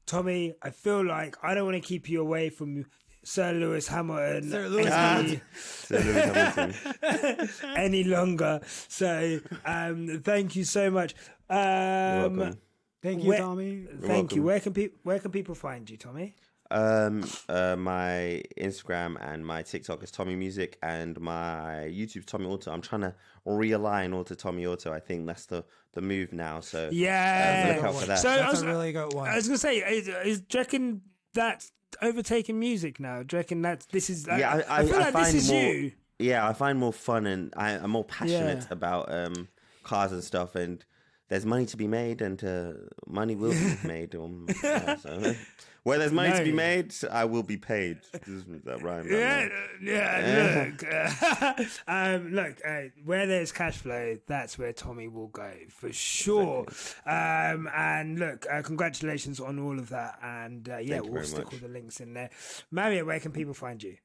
[0.05, 2.85] Tomi, I feel like I don't want to keep you away from
[3.25, 4.49] Sir Lewis Hamilton.
[4.51, 7.49] Sir Lewis any- So Lewis Hamilton.
[7.75, 8.61] any longer.
[8.87, 11.15] So um, thank you so much.
[11.49, 12.59] Um, You're welcome.
[13.01, 13.87] Thank you, Where- Tomi.
[14.01, 14.43] Thank you.
[14.43, 14.43] welcome.
[14.43, 16.35] Where can people Where can people find you, Tomi?
[16.71, 22.71] Um, uh, my Instagram and my TikTok is Tomi Music, and my YouTube's Tomi Auto.
[22.71, 23.13] I'm trying to
[23.45, 24.91] realign all to Tomi Auto.
[24.91, 25.63] I think that's the
[25.93, 26.59] the move now.
[26.61, 27.73] So Yeah.
[27.75, 28.17] look out for that.
[28.19, 29.29] So I That's was, a really good one.
[29.29, 31.01] I was gonna say, is, is do you reckon
[31.33, 31.71] that's
[32.01, 33.23] overtaking music now?
[33.23, 34.27] Do you reckon that this is?
[34.27, 35.61] Yeah, I, I, feel I like find this is more.
[35.61, 35.91] you.
[36.19, 38.67] Yeah, I find more fun, and I, I'm more passionate Yeah.
[38.73, 39.47] about um
[39.83, 40.83] cars and stuff, and.
[41.27, 42.73] There's money to be made, and uh,
[43.07, 44.13] money will be made.
[44.13, 45.35] Um, uh, so,
[45.83, 47.97] where there's money to be made, I will be paid.
[48.27, 49.07] Is that rhyme?
[49.09, 49.49] Yeah,
[49.81, 50.69] yeah.
[50.69, 52.57] Look, uh, um, look.
[52.63, 56.67] Uh, where there's cash flow, that's where Tomi will go for sure.
[57.07, 60.19] Um, and look, uh, congratulations on all of that.
[60.21, 61.53] And uh, yeah, Thank we'll stick much.
[61.53, 62.29] all the links in there.
[62.69, 63.97] Mario, where can people find you?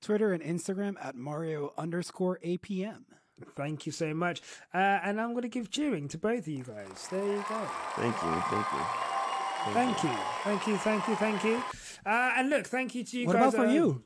[0.00, 3.04] Twitter and Instagram at Mario underscore APM.
[3.56, 4.40] Thank you so much.
[4.74, 7.08] Uh, and I'm going to give cheering to both of you guys.
[7.10, 7.60] There you go.
[7.96, 8.80] Thank you, thank you.
[9.72, 10.10] Thank you,
[10.44, 11.62] thank you, thank you, thank you.
[12.06, 13.54] Uh, and look, thank you to you What guys.
[13.54, 14.02] about for uh, you?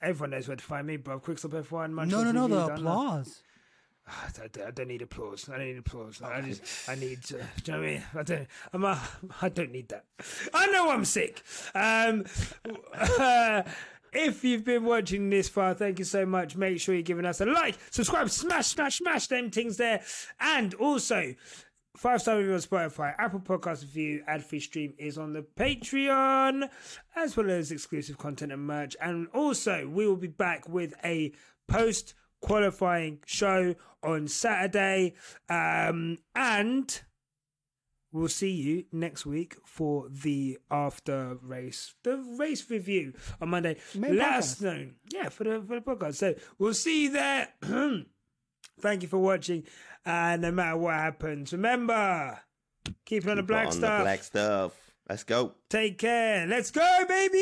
[0.00, 1.92] Everyone knows where to find me, Bob Quickstop F1.
[1.92, 2.78] Munch No, no, no, TV, the done that.
[2.78, 3.42] applause.
[4.08, 5.48] I don't, I don't need applause.
[5.48, 6.20] I don't need applause.
[6.22, 7.20] I just, I need.
[7.32, 8.02] Uh, do you know what I mean?
[8.16, 8.48] I don't.
[8.72, 8.84] I'm.
[8.84, 9.00] A,
[9.40, 10.04] I don't need that.
[10.52, 11.42] I know I'm sick.
[11.74, 12.24] Um,
[14.12, 16.56] if you've been watching this far, thank you so much.
[16.56, 20.02] Make sure you're giving us a like, subscribe, smash, smash, smash them things there,
[20.40, 21.34] and also
[21.94, 26.70] Five star review on Spotify, Apple Podcast review, ad free stream is on the Patreon,
[27.14, 28.96] as well as exclusive content and merch.
[28.98, 31.32] And also, we will be back with a
[31.68, 35.14] post qualifying show on Saturday.
[35.50, 37.02] Um, and
[38.12, 43.76] we'll see you next week for the after race, the race review on Monday.
[43.94, 44.38] Main Let podcast.
[44.38, 44.88] us know.
[45.12, 46.14] Yeah, for the, for the podcast.
[46.16, 47.48] So we'll see you there.
[48.80, 49.64] Thank you for watching.
[50.04, 52.40] And no matter what happens, remember,
[53.04, 53.98] keep it on the black on stuff.
[53.98, 54.72] the black stuff.
[55.08, 55.54] Let's go.
[55.68, 56.46] Take care.
[56.46, 57.38] Let's go, baby.